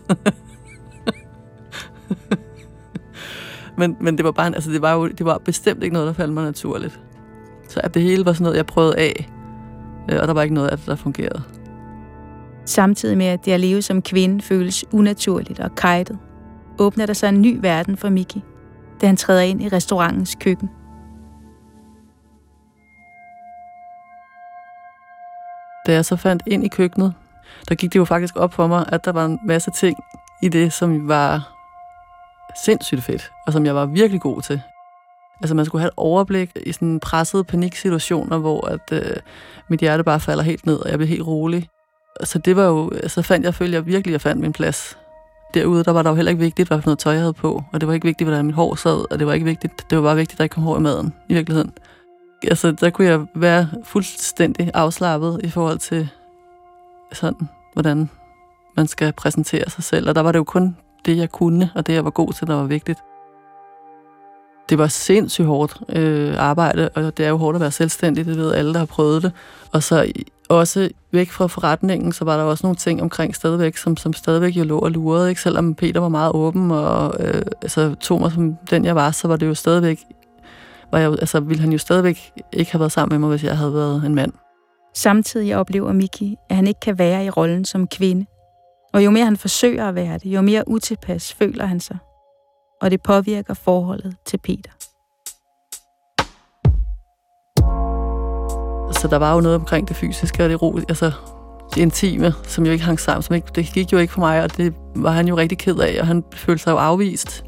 Men, 3.79 3.97
men 4.01 4.17
det 4.17 4.25
var 4.25 4.33
bare, 4.33 4.47
altså 4.47 4.71
det 4.71 4.83
var 4.83 4.95
jo, 4.95 5.09
det 5.09 5.27
var 5.27 5.39
bestemt 5.39 5.83
ikke 5.83 5.93
noget, 5.93 6.07
der 6.07 6.13
faldt 6.13 6.33
mig 6.33 6.45
naturligt. 6.45 7.01
Så 7.69 7.81
at 7.85 7.95
det 7.95 8.03
hele 8.03 8.25
var 8.25 8.33
sådan 8.33 8.43
noget, 8.43 8.57
jeg 8.57 8.67
prøvede 8.67 8.99
af, 8.99 9.29
øh, 10.11 10.19
og 10.21 10.29
der 10.29 10.35
var 10.35 10.43
ikke 10.43 10.55
noget 10.55 10.69
af 10.69 10.79
det, 10.79 10.87
der 10.87 10.97
fungerede. 10.97 11.43
Samtidig 12.65 13.19
med, 13.19 13.27
at 13.27 13.45
det 13.45 13.53
at 13.53 13.61
leve 13.61 13.83
som 13.83 14.03
kvinde 14.03 14.43
føles 14.43 14.85
unaturligt 14.93 15.61
og 15.61 15.75
kajtet, 15.75 16.19
åbner 16.79 17.07
der 17.07 17.13
sig 17.13 17.29
en 17.29 17.43
ny 17.43 17.59
verden 17.61 17.97
for 17.97 18.09
Miki, 18.09 18.43
da 19.01 19.07
han 19.07 19.17
træder 19.17 19.41
ind 19.41 19.63
i 19.63 19.69
restaurantens 19.69 20.37
køkken. 20.41 20.71
Da 25.87 25.93
jeg 25.93 26.05
så 26.05 26.17
fandt 26.17 26.43
ind 26.47 26.65
i 26.65 26.69
køkkenet, 26.69 27.15
der 27.69 27.75
gik 27.75 27.93
det 27.93 27.99
jo 27.99 28.05
faktisk 28.05 28.37
op 28.37 28.55
for 28.55 28.67
mig, 28.67 28.85
at 28.89 29.05
der 29.05 29.13
var 29.13 29.25
en 29.25 29.39
masse 29.47 29.71
ting 29.71 29.97
i 30.43 30.49
det, 30.49 30.73
som 30.73 31.09
var 31.09 31.58
sindssygt 32.57 33.03
fedt, 33.03 33.31
og 33.47 33.53
som 33.53 33.67
jeg 33.67 33.75
var 33.75 33.87
virkelig 33.87 34.21
god 34.21 34.43
til. 34.43 34.61
Altså 35.41 35.55
man 35.55 35.65
skulle 35.65 35.83
have 35.83 35.89
et 35.89 35.95
overblik 35.97 36.51
i 36.67 36.73
sådan 36.73 37.01
pressede 37.01 37.45
paniksituationer, 37.45 38.39
hvor 38.39 38.67
at, 38.67 38.93
øh, 38.93 39.17
mit 39.69 39.81
hjerte 39.81 40.05
bare 40.05 40.21
falder 40.21 40.43
helt 40.43 40.67
ned, 40.67 40.77
og 40.77 40.91
jeg 40.91 40.99
bliver 40.99 41.09
helt 41.09 41.27
rolig. 41.27 41.69
Så 42.25 42.39
det 42.39 42.57
var 42.57 42.65
jo, 42.65 42.91
så 43.07 43.23
fandt 43.23 43.47
jeg, 43.47 43.55
følte 43.55 43.75
jeg 43.75 43.87
virkelig, 43.87 44.11
at 44.11 44.13
jeg 44.13 44.21
fandt 44.21 44.41
min 44.43 44.53
plads. 44.53 44.99
Derude, 45.55 45.85
der 45.85 45.93
var 45.93 46.03
der 46.03 46.11
jo 46.11 46.17
heller 46.17 46.31
ikke 46.31 46.43
vigtigt, 46.43 46.69
hvad 46.69 46.83
for 46.83 46.87
noget 46.87 46.99
tøj 46.99 47.13
jeg 47.13 47.21
havde 47.21 47.33
på, 47.33 47.65
og 47.73 47.81
det 47.81 47.87
var 47.87 47.95
ikke 47.95 48.07
vigtigt, 48.07 48.29
hvordan 48.29 48.47
mit 48.47 48.55
hår 48.55 48.75
sad, 48.75 49.13
og 49.13 49.19
det 49.19 49.27
var 49.27 49.33
ikke 49.33 49.47
vigtigt, 49.47 49.91
det 49.91 49.99
var 49.99 50.05
bare 50.05 50.17
vigtigt, 50.17 50.35
at 50.35 50.39
der 50.39 50.45
ikke 50.45 50.55
kom 50.55 50.63
hår 50.63 50.77
i 50.77 50.81
maden, 50.81 51.15
i 51.29 51.35
virkeligheden. 51.35 51.73
Altså, 52.43 52.73
der 52.73 52.91
kunne 52.91 53.09
jeg 53.09 53.27
være 53.35 53.69
fuldstændig 53.85 54.71
afslappet 54.75 55.41
i 55.45 55.51
forhold 55.51 55.79
til 55.79 56.09
sådan, 57.13 57.49
hvordan 57.73 58.11
man 58.77 58.87
skal 58.87 59.13
præsentere 59.13 59.71
sig 59.71 59.85
selv, 59.85 60.09
og 60.09 60.15
der 60.15 60.21
var 60.21 60.33
det 60.33 60.39
jo 60.39 60.45
kun 60.45 60.77
det, 61.09 61.17
jeg 61.17 61.31
kunne, 61.31 61.71
og 61.75 61.87
det, 61.87 61.95
jeg 61.95 62.05
var 62.05 62.11
god 62.11 62.33
til, 62.33 62.47
der 62.47 62.55
var 62.55 62.65
vigtigt. 62.65 62.99
Det 64.69 64.79
var 64.79 64.87
sindssygt 64.87 65.47
hårdt 65.47 65.77
øh, 65.89 66.35
arbejde, 66.39 66.89
og 66.95 67.17
det 67.17 67.27
er 67.27 67.29
jo 67.29 67.37
hårdt 67.37 67.55
at 67.55 67.61
være 67.61 67.71
selvstændig, 67.71 68.27
det 68.27 68.37
ved 68.37 68.55
alle, 68.55 68.73
der 68.73 68.79
har 68.79 68.87
prøvet 68.87 69.23
det. 69.23 69.33
Og 69.73 69.83
så 69.83 70.13
også 70.49 70.89
væk 71.13 71.31
fra 71.31 71.47
forretningen, 71.47 72.13
så 72.13 72.25
var 72.25 72.37
der 72.37 72.45
også 72.45 72.67
nogle 72.67 72.77
ting 72.77 73.03
omkring 73.03 73.37
stadigvæk, 73.37 73.77
som, 73.77 73.97
som 73.97 74.13
stadigvæk 74.13 74.57
jo 74.57 74.65
lå 74.65 74.79
og 74.79 74.91
lurede. 74.91 75.29
Ikke? 75.29 75.41
Selvom 75.41 75.75
Peter 75.75 76.01
var 76.01 76.09
meget 76.09 76.33
åben 76.35 76.71
og 76.71 77.15
øh, 77.21 77.43
altså, 77.63 77.95
tog 77.95 78.21
mig 78.21 78.33
som 78.33 78.57
den, 78.71 78.85
jeg 78.85 78.97
var, 78.97 79.11
så 79.11 79.29
var 79.29 79.37
det 79.37 79.47
jo 79.47 79.55
stadigvæk, 79.55 80.01
var 80.93 80.99
jeg, 80.99 81.11
altså, 81.11 81.41
ville 81.41 81.61
han 81.61 81.73
jo 81.73 81.79
stadigvæk 81.79 82.33
ikke 82.53 82.73
have 82.73 82.81
været 82.81 82.93
sammen 82.93 83.15
med 83.15 83.29
mig, 83.29 83.37
hvis 83.37 83.45
jeg 83.45 83.57
havde 83.57 83.75
været 83.75 84.07
en 84.07 84.15
mand. 84.15 84.33
Samtidig 84.95 85.57
oplever 85.57 85.93
Miki, 85.93 86.37
at 86.51 86.57
han 86.57 86.67
ikke 86.67 86.81
kan 86.81 86.99
være 86.99 87.25
i 87.25 87.31
rollen 87.31 87.65
som 87.65 87.87
kvinde. 87.87 88.27
Og 88.93 89.05
jo 89.05 89.11
mere 89.11 89.25
han 89.25 89.37
forsøger 89.37 89.89
at 89.89 89.95
være 89.95 90.19
det, 90.19 90.27
jo 90.27 90.41
mere 90.41 90.65
utilpas 90.67 91.33
føler 91.33 91.67
han 91.67 91.81
sig. 91.81 91.99
Og 92.83 92.91
det 92.91 93.03
påvirker 93.03 93.55
forholdet 93.55 94.17
til 94.25 94.39
Peter. 94.39 94.71
Så 98.93 99.09
der 99.11 99.17
var 99.17 99.35
jo 99.35 99.41
noget 99.41 99.55
omkring 99.55 99.89
det 99.89 99.97
fysiske 99.97 100.45
og 100.45 100.51
det 100.51 100.63
ro, 100.63 100.77
altså 100.77 101.13
det 101.75 101.81
intime, 101.81 102.33
som 102.43 102.67
jo 102.67 102.73
ikke 102.73 102.85
hang 102.85 103.01
sammen. 103.01 103.23
Som 103.23 103.35
ikke, 103.37 103.49
det 103.55 103.67
gik 103.67 103.93
jo 103.93 103.99
ikke 103.99 104.13
for 104.13 104.21
mig, 104.21 104.43
og 104.43 104.57
det 104.57 104.75
var 104.97 105.11
han 105.11 105.29
jo 105.29 105.37
rigtig 105.37 105.59
ked 105.59 105.77
af, 105.77 105.97
og 106.01 106.07
han 106.07 106.25
følte 106.35 106.63
sig 106.63 106.71
jo 106.71 106.77
afvist. 106.77 107.45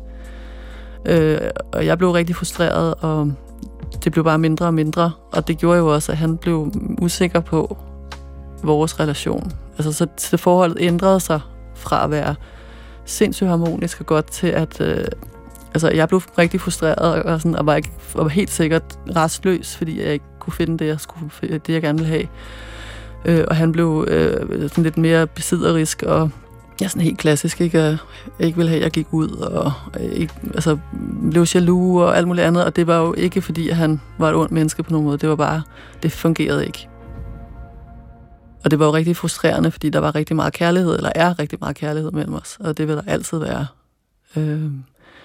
Øh, 1.06 1.38
og 1.72 1.86
jeg 1.86 1.98
blev 1.98 2.10
rigtig 2.10 2.36
frustreret, 2.36 2.94
og 2.94 3.32
det 4.04 4.12
blev 4.12 4.24
bare 4.24 4.38
mindre 4.38 4.66
og 4.66 4.74
mindre. 4.74 5.12
Og 5.32 5.48
det 5.48 5.58
gjorde 5.58 5.78
jo 5.78 5.94
også, 5.94 6.12
at 6.12 6.18
han 6.18 6.36
blev 6.36 6.72
usikker 7.02 7.40
på 7.40 7.76
vores 8.62 9.00
relation. 9.00 9.52
Altså, 9.78 9.92
så, 9.92 10.06
så 10.16 10.36
forholdet 10.36 10.76
ændrede 10.80 11.20
sig 11.20 11.40
fra 11.74 12.04
at 12.04 12.10
være 12.10 12.34
sindssygt 13.04 13.48
harmonisk 13.48 14.00
og 14.00 14.06
godt 14.06 14.30
til, 14.30 14.46
at 14.46 14.80
øh, 14.80 15.04
altså, 15.74 15.90
jeg 15.90 16.08
blev 16.08 16.20
rigtig 16.38 16.60
frustreret 16.60 17.22
og, 17.22 17.40
sådan, 17.40 17.56
og 17.56 17.66
var, 17.66 17.74
ikke, 17.74 17.90
og 18.14 18.24
var 18.24 18.30
helt 18.30 18.50
sikkert 18.50 18.98
restløs, 19.16 19.76
fordi 19.76 20.02
jeg 20.02 20.12
ikke 20.12 20.24
kunne 20.38 20.52
finde 20.52 20.78
det, 20.78 20.86
jeg, 20.86 21.00
skulle, 21.00 21.30
det, 21.42 21.68
jeg 21.68 21.82
gerne 21.82 21.98
ville 21.98 22.12
have. 22.12 22.26
Øh, 23.24 23.44
og 23.48 23.56
han 23.56 23.72
blev 23.72 24.04
øh, 24.08 24.68
sådan 24.68 24.84
lidt 24.84 24.98
mere 24.98 25.26
besidderisk 25.26 26.02
og 26.02 26.30
ja, 26.80 26.88
sådan 26.88 27.02
helt 27.02 27.18
klassisk, 27.18 27.60
ikke? 27.60 27.78
Jeg 27.82 27.98
ikke 28.40 28.56
ville 28.56 28.68
have, 28.68 28.78
at 28.78 28.84
jeg 28.84 28.90
gik 28.90 29.06
ud 29.10 29.28
og 29.28 29.72
ikke, 30.00 30.34
altså, 30.54 30.78
blev 31.30 31.46
jaloux 31.54 32.02
og 32.02 32.16
alt 32.16 32.26
muligt 32.26 32.46
andet. 32.46 32.64
Og 32.64 32.76
det 32.76 32.86
var 32.86 32.98
jo 32.98 33.12
ikke, 33.12 33.42
fordi 33.42 33.68
at 33.68 33.76
han 33.76 34.00
var 34.18 34.28
et 34.28 34.34
ondt 34.34 34.52
menneske 34.52 34.82
på 34.82 34.92
nogen 34.92 35.06
måde. 35.06 35.18
Det 35.18 35.28
var 35.28 35.36
bare, 35.36 35.62
det 36.02 36.12
fungerede 36.12 36.66
ikke. 36.66 36.89
Og 38.64 38.70
det 38.70 38.78
var 38.78 38.86
jo 38.86 38.92
rigtig 38.92 39.16
frustrerende, 39.16 39.70
fordi 39.70 39.90
der 39.90 39.98
var 39.98 40.14
rigtig 40.14 40.36
meget 40.36 40.52
kærlighed, 40.52 40.96
eller 40.96 41.12
er 41.14 41.38
rigtig 41.38 41.58
meget 41.60 41.76
kærlighed 41.76 42.10
mellem 42.10 42.34
os. 42.34 42.56
Og 42.60 42.78
det 42.78 42.88
vil 42.88 42.96
der 42.96 43.02
altid 43.06 43.38
være. 43.38 43.66
Øh, 44.36 44.70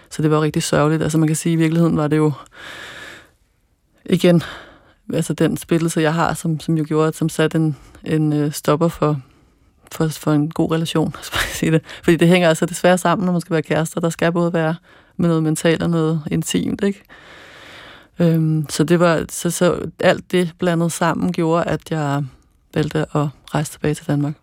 så 0.09 0.21
det 0.21 0.31
var 0.31 0.41
rigtig 0.41 0.63
sørgeligt. 0.63 1.03
Altså 1.03 1.17
man 1.17 1.27
kan 1.27 1.35
sige, 1.35 1.53
at 1.53 1.57
i 1.57 1.59
virkeligheden 1.59 1.97
var 1.97 2.07
det 2.07 2.17
jo 2.17 2.31
igen 4.05 4.43
altså 5.13 5.33
den 5.33 5.57
spillelse, 5.57 6.01
jeg 6.01 6.13
har, 6.13 6.33
som, 6.33 6.59
som 6.59 6.77
jo 6.77 6.85
gjorde, 6.87 7.13
som 7.13 7.29
satte 7.29 7.57
en, 7.57 7.77
en 8.03 8.33
øh, 8.33 8.51
stopper 8.51 8.87
for, 8.87 9.21
for, 9.91 10.07
for 10.07 10.31
en 10.31 10.51
god 10.51 10.71
relation, 10.71 11.15
skal 11.21 11.37
jeg 11.41 11.55
sige 11.55 11.71
det. 11.71 11.81
Fordi 12.03 12.17
det 12.17 12.27
hænger 12.27 12.49
altså 12.49 12.65
desværre 12.65 12.97
sammen, 12.97 13.25
når 13.25 13.31
man 13.31 13.41
skal 13.41 13.53
være 13.53 13.61
kærester. 13.61 14.01
Der 14.01 14.09
skal 14.09 14.31
både 14.31 14.53
være 14.53 14.75
med 15.17 15.27
noget 15.27 15.43
mentalt 15.43 15.83
og 15.83 15.89
noget 15.89 16.21
intimt, 16.31 16.83
ikke? 16.83 17.03
Øhm, 18.19 18.65
så 18.69 18.83
det 18.83 18.99
var 18.99 19.25
så, 19.29 19.49
så 19.49 19.89
alt 19.99 20.31
det 20.31 20.51
blandet 20.59 20.91
sammen 20.91 21.33
gjorde, 21.33 21.63
at 21.63 21.91
jeg 21.91 22.23
valgte 22.75 22.99
at 22.99 23.27
rejse 23.53 23.71
tilbage 23.71 23.93
til 23.93 24.07
Danmark. 24.07 24.33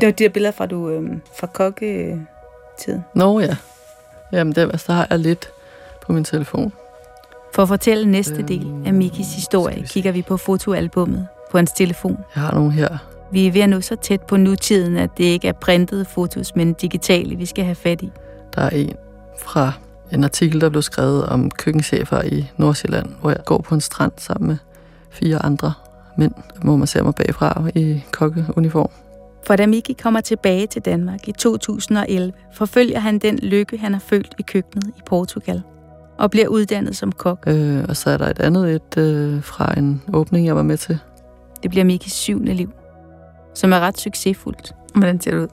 Det 0.00 0.06
var 0.06 0.12
de 0.12 0.24
her 0.24 0.28
billeder 0.28 0.52
fra, 0.52 0.66
du, 0.66 0.88
øh, 0.88 1.10
fra 1.38 1.46
kokketiden. 1.46 3.04
Nå 3.14 3.40
ja. 3.40 3.56
Jamen, 4.32 4.54
det, 4.54 4.80
så 4.80 4.92
har 4.92 5.06
jeg 5.10 5.18
lidt 5.18 5.50
på 6.06 6.12
min 6.12 6.24
telefon. 6.24 6.72
For 7.54 7.62
at 7.62 7.68
fortælle 7.68 8.10
næste 8.10 8.42
del 8.42 8.72
af 8.86 8.94
Mikis 8.94 9.34
historie, 9.34 9.80
vi 9.80 9.86
kigger 9.86 10.12
vi 10.12 10.22
på 10.22 10.36
fotoalbummet 10.36 11.28
på 11.50 11.58
hans 11.58 11.72
telefon. 11.72 12.18
Jeg 12.34 12.42
har 12.42 12.54
nogle 12.54 12.72
her. 12.72 12.98
Vi 13.32 13.46
er 13.46 13.52
ved 13.52 13.60
at 13.60 13.68
nå 13.68 13.80
så 13.80 13.96
tæt 13.96 14.20
på 14.20 14.36
nutiden, 14.36 14.96
at 14.96 15.10
det 15.18 15.24
ikke 15.24 15.48
er 15.48 15.52
printede 15.52 16.04
fotos, 16.04 16.56
men 16.56 16.72
digitale, 16.72 17.36
vi 17.36 17.46
skal 17.46 17.64
have 17.64 17.74
fat 17.74 18.02
i. 18.02 18.10
Der 18.54 18.62
er 18.62 18.70
en 18.70 18.96
fra 19.38 19.72
en 20.12 20.24
artikel, 20.24 20.60
der 20.60 20.68
blev 20.68 20.82
skrevet 20.82 21.26
om 21.26 21.50
køkkenchefer 21.50 22.22
i 22.22 22.50
Nordsjælland, 22.56 23.06
hvor 23.20 23.30
jeg 23.30 23.44
går 23.44 23.58
på 23.58 23.74
en 23.74 23.80
strand 23.80 24.12
sammen 24.16 24.48
med 24.48 24.56
fire 25.10 25.44
andre 25.44 25.72
mænd, 26.16 26.32
hvor 26.62 26.76
man 26.76 26.86
ser 26.86 27.02
mig 27.02 27.14
bagfra 27.14 27.62
i 27.74 28.04
kokkeuniform. 28.12 28.90
For 29.46 29.56
da 29.56 29.66
Miki 29.66 29.92
kommer 29.92 30.20
tilbage 30.20 30.66
til 30.66 30.82
Danmark 30.82 31.28
i 31.28 31.32
2011, 31.32 32.32
forfølger 32.54 32.98
han 32.98 33.18
den 33.18 33.38
lykke, 33.38 33.78
han 33.78 33.92
har 33.92 34.00
følt 34.00 34.34
i 34.38 34.42
køkkenet 34.42 34.86
i 34.86 35.00
Portugal, 35.06 35.62
og 36.18 36.30
bliver 36.30 36.48
uddannet 36.48 36.96
som 36.96 37.12
kok. 37.12 37.44
Øh, 37.46 37.84
og 37.88 37.96
så 37.96 38.10
er 38.10 38.16
der 38.16 38.26
et 38.26 38.38
andet 38.38 38.74
et 38.74 38.98
øh, 38.98 39.42
fra 39.42 39.78
en 39.78 40.02
åbning, 40.12 40.46
jeg 40.46 40.56
var 40.56 40.62
med 40.62 40.76
til. 40.76 40.98
Det 41.62 41.70
bliver 41.70 41.84
Mikis 41.84 42.12
syvende 42.12 42.54
liv, 42.54 42.70
som 43.54 43.72
er 43.72 43.80
ret 43.80 43.98
succesfuldt. 43.98 44.74
Hvordan 44.94 45.20
ser 45.20 45.30
det 45.30 45.38
ud? 45.38 45.48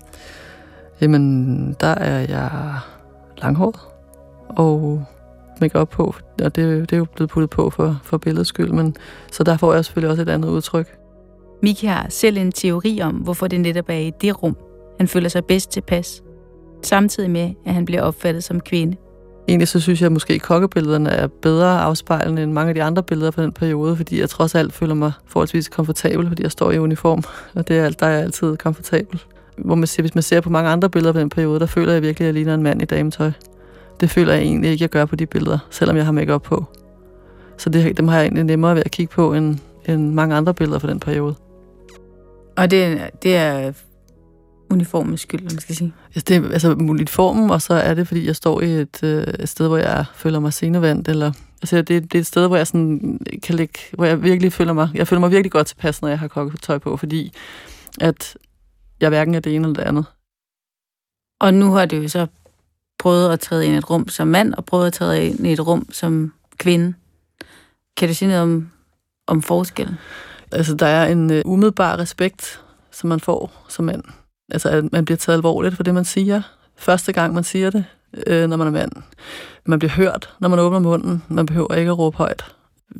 Jamen, 1.01 1.75
der 1.79 1.87
er 1.87 2.19
jeg 2.19 2.51
langhåret 3.37 3.79
og 4.57 5.03
make 5.61 5.79
op 5.79 5.89
på, 5.89 6.15
og 6.43 6.55
det, 6.55 6.89
det 6.89 6.93
er 6.93 6.97
jo 6.97 7.05
blevet 7.15 7.29
puttet 7.29 7.49
på 7.49 7.69
for, 7.69 7.99
for 8.03 8.17
billedets 8.17 8.49
skyld, 8.49 8.71
men 8.71 8.95
så 9.31 9.43
der 9.43 9.57
får 9.57 9.73
jeg 9.73 9.85
selvfølgelig 9.85 10.09
også 10.09 10.21
et 10.21 10.29
andet 10.29 10.49
udtryk. 10.49 10.97
Miki 11.61 11.85
har 11.85 12.05
selv 12.09 12.37
en 12.37 12.51
teori 12.51 12.99
om, 13.01 13.15
hvorfor 13.15 13.47
det 13.47 13.61
netop 13.61 13.89
er 13.89 13.97
i 13.97 14.11
det 14.21 14.43
rum, 14.43 14.57
han 14.97 15.07
føler 15.07 15.29
sig 15.29 15.45
bedst 15.45 15.71
tilpas, 15.71 16.23
samtidig 16.83 17.29
med, 17.29 17.53
at 17.65 17.73
han 17.73 17.85
bliver 17.85 18.01
opfattet 18.01 18.43
som 18.43 18.59
kvinde. 18.59 18.97
Egentlig 19.47 19.67
så 19.67 19.79
synes 19.79 20.01
jeg 20.01 20.05
at 20.05 20.11
måske, 20.11 20.33
at 20.33 20.41
kokkebillederne 20.41 21.09
er 21.09 21.27
bedre 21.27 21.81
afspejlende 21.81 22.43
end 22.43 22.51
mange 22.51 22.69
af 22.69 22.75
de 22.75 22.83
andre 22.83 23.03
billeder 23.03 23.31
fra 23.31 23.43
den 23.43 23.51
periode, 23.51 23.95
fordi 23.95 24.19
jeg 24.19 24.29
trods 24.29 24.55
alt 24.55 24.73
føler 24.73 24.93
mig 24.93 25.11
forholdsvis 25.25 25.69
komfortabel, 25.69 26.27
fordi 26.27 26.43
jeg 26.43 26.51
står 26.51 26.71
i 26.71 26.79
uniform, 26.79 27.23
og 27.55 27.67
det 27.67 27.77
er, 27.77 27.89
der 27.89 28.05
er 28.05 28.11
jeg 28.11 28.21
altid 28.23 28.57
komfortabel. 28.57 29.23
Hvor 29.57 29.75
man 29.75 29.87
siger, 29.87 30.03
hvis 30.03 30.15
man 30.15 30.21
ser 30.21 30.41
på 30.41 30.49
mange 30.49 30.69
andre 30.69 30.89
billeder 30.89 31.13
fra 31.13 31.19
den 31.19 31.29
periode, 31.29 31.59
der 31.59 31.65
føler 31.65 31.93
jeg 31.93 32.01
virkelig, 32.01 32.25
at 32.25 32.27
jeg 32.27 32.33
ligner 32.33 32.53
en 32.53 32.63
mand 32.63 32.81
i 32.81 32.85
dametøj. 32.85 33.31
Det 33.99 34.09
føler 34.09 34.33
jeg 34.33 34.41
egentlig 34.41 34.71
ikke, 34.71 34.81
jeg 34.81 34.89
gør 34.89 35.05
på 35.05 35.15
de 35.15 35.25
billeder, 35.25 35.57
selvom 35.69 35.97
jeg 35.97 36.05
har 36.05 36.11
makeup 36.11 36.43
på. 36.43 36.65
Så 37.57 37.69
det, 37.69 37.97
dem 37.97 38.07
har 38.07 38.15
jeg 38.15 38.23
egentlig 38.23 38.43
nemmere 38.43 38.75
ved 38.75 38.83
at 38.85 38.91
kigge 38.91 39.13
på, 39.13 39.33
end, 39.33 39.59
end 39.85 40.13
mange 40.13 40.35
andre 40.35 40.53
billeder 40.53 40.79
fra 40.79 40.87
den 40.87 40.99
periode. 40.99 41.35
Og 42.57 42.71
det, 42.71 43.09
det 43.23 43.35
er 43.35 43.73
uniformens 44.69 45.21
skyld, 45.21 45.41
man 45.41 45.59
skal 45.59 45.75
sige? 45.75 45.93
Altså, 46.05 46.23
det 46.27 46.37
er 46.45 46.51
altså 46.51 46.71
uniformen, 46.73 47.49
og 47.49 47.61
så 47.61 47.73
er 47.73 47.93
det, 47.93 48.07
fordi 48.07 48.27
jeg 48.27 48.35
står 48.35 48.61
i 48.61 48.69
et, 48.69 49.03
øh, 49.03 49.23
et 49.39 49.49
sted, 49.49 49.67
hvor 49.67 49.77
jeg 49.77 50.05
føler 50.15 50.39
mig 50.39 50.53
senevandt, 50.53 51.07
eller 51.07 51.31
altså, 51.61 51.77
det, 51.77 52.03
det 52.03 52.15
er 52.15 52.19
et 52.19 52.25
sted, 52.25 52.47
hvor 52.47 52.57
jeg 52.57 52.67
sådan 52.67 53.19
kan 53.43 53.55
ligge, 53.55 53.79
hvor 53.93 54.05
jeg 54.05 54.23
virkelig 54.23 54.53
føler 54.53 54.73
mig, 54.73 54.89
jeg 54.93 55.07
føler 55.07 55.19
mig 55.19 55.31
virkelig 55.31 55.51
godt 55.51 55.67
tilpas, 55.67 56.01
når 56.01 56.09
jeg 56.09 56.19
har 56.19 56.27
kokketøj 56.27 56.77
på, 56.77 56.97
fordi 56.97 57.33
at 58.01 58.37
jeg 59.01 59.09
hverken 59.09 59.35
er 59.35 59.39
det 59.39 59.55
ene 59.55 59.67
eller 59.67 59.81
det 59.81 59.89
andet. 59.89 60.05
Og 61.39 61.53
nu 61.53 61.71
har 61.71 61.85
du 61.85 61.95
jo 61.95 62.07
så 62.07 62.27
prøvede 62.99 63.33
at 63.33 63.39
træde 63.39 63.65
ind 63.65 63.75
i 63.75 63.77
et 63.77 63.89
rum 63.89 64.07
som 64.07 64.27
mand, 64.27 64.53
og 64.53 64.65
prøvede 64.65 64.87
at 64.87 64.93
træde 64.93 65.25
ind 65.25 65.47
i 65.47 65.53
et 65.53 65.67
rum 65.67 65.87
som 65.91 66.33
kvinde. 66.57 66.93
Kan 67.97 68.07
du 68.07 68.13
sige 68.13 68.29
noget 68.29 68.43
om, 68.43 68.69
om 69.27 69.41
forskellen? 69.41 69.95
Altså, 70.51 70.75
der 70.75 70.85
er 70.85 71.11
en 71.11 71.31
uh, 71.31 71.37
umiddelbar 71.45 71.97
respekt, 71.99 72.61
som 72.91 73.07
man 73.09 73.19
får 73.19 73.65
som 73.69 73.85
mand. 73.85 74.03
Altså, 74.51 74.69
at 74.69 74.91
man 74.91 75.05
bliver 75.05 75.17
taget 75.17 75.37
alvorligt 75.37 75.75
for 75.75 75.83
det, 75.83 75.93
man 75.93 76.05
siger. 76.05 76.41
Første 76.77 77.13
gang, 77.13 77.33
man 77.33 77.43
siger 77.43 77.69
det, 77.69 77.85
øh, 78.27 78.49
når 78.49 78.57
man 78.57 78.67
er 78.67 78.71
mand. 78.71 78.91
Man 79.65 79.79
bliver 79.79 79.91
hørt, 79.91 80.35
når 80.39 80.49
man 80.49 80.59
åbner 80.59 80.79
munden. 80.79 81.23
Man 81.27 81.45
behøver 81.45 81.73
ikke 81.73 81.91
at 81.91 81.97
råbe 81.97 82.17
højt. 82.17 82.55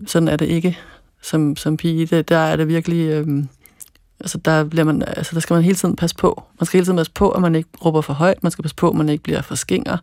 Sådan 0.06 0.28
er 0.28 0.36
det 0.36 0.46
ikke 0.46 0.78
som, 1.22 1.56
som 1.56 1.78
pige. 1.78 2.06
Det, 2.06 2.30
der 2.30 2.38
er 2.38 2.56
det 2.56 2.68
virkelig... 2.68 3.10
Øh, 3.10 3.44
Altså 4.20 4.38
der, 4.38 4.64
bliver 4.64 4.84
man, 4.84 5.02
altså 5.02 5.36
der 5.36 5.40
skal 5.40 5.54
man 5.54 5.64
hele 5.64 5.76
tiden 5.76 5.96
passe 5.96 6.16
på. 6.16 6.44
Man 6.60 6.66
skal 6.66 6.78
hele 6.78 6.86
tiden 6.86 6.98
passe 6.98 7.12
på, 7.12 7.30
at 7.30 7.42
man 7.42 7.56
ikke 7.56 7.70
råber 7.86 8.02
for 8.02 8.14
højt. 8.14 8.44
Man 8.44 8.52
skal 8.52 8.62
passe 8.62 8.76
på, 8.76 8.90
at 8.90 8.96
man 8.96 9.10
ikke 9.10 9.24
bliver 9.24 9.42
for 9.42 9.56
skinger. 9.56 9.98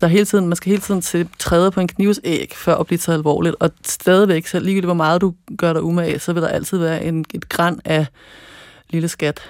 Der 0.00 0.06
er 0.06 0.10
hele 0.10 0.24
tiden, 0.24 0.48
man 0.48 0.56
skal 0.56 0.70
hele 0.70 0.82
tiden 0.82 1.02
se, 1.02 1.28
træde 1.38 1.70
på 1.70 1.80
en 1.80 1.88
knivsæg, 1.88 2.52
før 2.56 2.76
at 2.76 2.86
blive 2.86 2.98
taget 2.98 3.18
alvorligt. 3.18 3.56
Og 3.60 3.70
stadigvæk, 3.84 4.46
så 4.46 4.60
ligegyldigt 4.60 4.86
hvor 4.86 4.94
meget 4.94 5.20
du 5.20 5.34
gør 5.58 5.72
dig 5.72 5.82
umage, 5.82 6.18
så 6.18 6.32
vil 6.32 6.42
der 6.42 6.48
altid 6.48 6.78
være 6.78 7.04
en, 7.04 7.24
et 7.34 7.48
græn 7.48 7.80
af 7.84 8.06
lille 8.90 9.08
skat. 9.08 9.40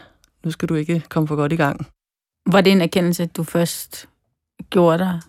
Nu 0.44 0.50
skal 0.50 0.68
du 0.68 0.74
ikke 0.74 1.02
komme 1.08 1.28
for 1.28 1.36
godt 1.36 1.52
i 1.52 1.56
gang. 1.56 1.86
Var 2.46 2.60
det 2.60 2.72
en 2.72 2.80
erkendelse, 2.80 3.26
du 3.26 3.42
først 3.42 4.08
gjorde 4.70 4.98
dig 4.98 5.20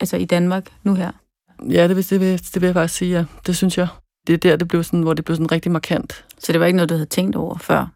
altså 0.00 0.16
i 0.16 0.24
Danmark 0.24 0.72
nu 0.82 0.94
her? 0.94 1.10
Ja, 1.70 1.88
det 1.88 1.96
vil, 1.96 2.10
det 2.10 2.20
vil, 2.20 2.38
det 2.54 2.60
vil 2.60 2.66
jeg 2.66 2.74
faktisk 2.74 2.98
sige, 2.98 3.16
ja. 3.18 3.24
Det 3.46 3.56
synes 3.56 3.78
jeg. 3.78 3.88
Det 4.26 4.32
er 4.32 4.36
der, 4.36 4.56
det 4.56 4.68
blev 4.68 4.84
sådan, 4.84 5.02
hvor 5.02 5.14
det 5.14 5.24
blev 5.24 5.36
sådan 5.36 5.52
rigtig 5.52 5.72
markant. 5.72 6.24
Så 6.38 6.52
det 6.52 6.60
var 6.60 6.66
ikke 6.66 6.76
noget, 6.76 6.88
du 6.88 6.94
havde 6.94 7.06
tænkt 7.06 7.36
over 7.36 7.58
før? 7.58 7.93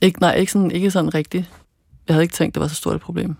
Ikke, 0.00 0.20
nej, 0.20 0.34
ikke 0.34 0.52
sådan, 0.52 0.70
ikke 0.70 0.90
sådan 0.90 1.14
rigtigt. 1.14 1.50
Jeg 2.08 2.14
havde 2.14 2.22
ikke 2.22 2.34
tænkt, 2.34 2.54
det 2.54 2.60
var 2.60 2.68
så 2.68 2.74
stort 2.74 2.94
et 2.94 3.00
problem. 3.00 3.36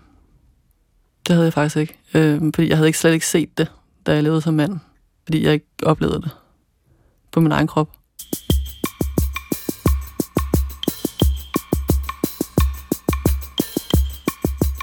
Det 1.27 1.35
havde 1.35 1.45
jeg 1.45 1.53
faktisk 1.53 1.77
ikke. 1.77 1.97
Øh, 2.13 2.41
fordi 2.55 2.69
jeg 2.69 2.77
havde 2.77 2.87
ikke 2.87 2.99
slet 2.99 3.13
ikke 3.13 3.27
set 3.27 3.57
det, 3.57 3.71
da 4.05 4.13
jeg 4.13 4.23
levede 4.23 4.41
som 4.41 4.53
mand. 4.53 4.79
Fordi 5.23 5.45
jeg 5.45 5.53
ikke 5.53 5.65
oplevede 5.83 6.21
det 6.21 6.31
på 7.31 7.39
min 7.39 7.51
egen 7.51 7.67
krop. 7.67 7.89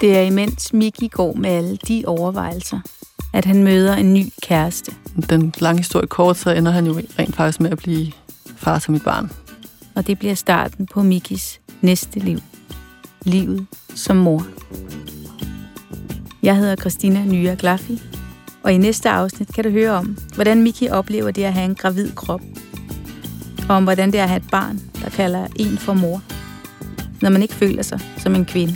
Det 0.01 0.17
er 0.17 0.21
imens 0.21 0.73
Miki 0.73 1.07
går 1.07 1.33
med 1.33 1.49
alle 1.49 1.77
de 1.77 2.03
overvejelser, 2.07 2.79
at 3.33 3.45
han 3.45 3.63
møder 3.63 3.95
en 3.95 4.13
ny 4.13 4.25
kæreste. 4.41 4.91
Den 5.29 5.53
lange 5.59 5.79
historie 5.79 6.07
kort, 6.07 6.37
så 6.37 6.51
ender 6.51 6.71
han 6.71 6.87
jo 6.87 7.01
rent 7.19 7.35
faktisk 7.35 7.59
med 7.59 7.71
at 7.71 7.77
blive 7.77 8.11
far 8.57 8.79
til 8.79 8.91
mit 8.91 9.03
barn. 9.03 9.31
Og 9.95 10.07
det 10.07 10.19
bliver 10.19 10.33
starten 10.33 10.85
på 10.85 11.03
Mikis 11.03 11.61
næste 11.81 12.19
liv. 12.19 12.39
Livet 13.23 13.65
som 13.95 14.15
mor. 14.15 14.47
Jeg 16.43 16.57
hedder 16.57 16.75
Christina 16.75 17.25
Nya 17.25 17.55
Glaffi, 17.59 18.01
og 18.63 18.73
i 18.73 18.77
næste 18.77 19.09
afsnit 19.09 19.53
kan 19.53 19.63
du 19.63 19.69
høre 19.69 19.91
om, 19.91 20.17
hvordan 20.35 20.63
Miki 20.63 20.89
oplever 20.89 21.31
det 21.31 21.43
at 21.43 21.53
have 21.53 21.65
en 21.65 21.75
gravid 21.75 22.11
krop. 22.15 22.41
Og 23.69 23.75
om 23.75 23.83
hvordan 23.83 24.11
det 24.11 24.19
er 24.19 24.23
at 24.23 24.29
have 24.29 24.41
et 24.41 24.51
barn, 24.51 24.79
der 25.03 25.09
kalder 25.09 25.47
en 25.55 25.77
for 25.77 25.93
mor, 25.93 26.21
når 27.21 27.29
man 27.29 27.41
ikke 27.41 27.53
føler 27.53 27.83
sig 27.83 27.99
som 28.17 28.35
en 28.35 28.45
kvinde. 28.45 28.75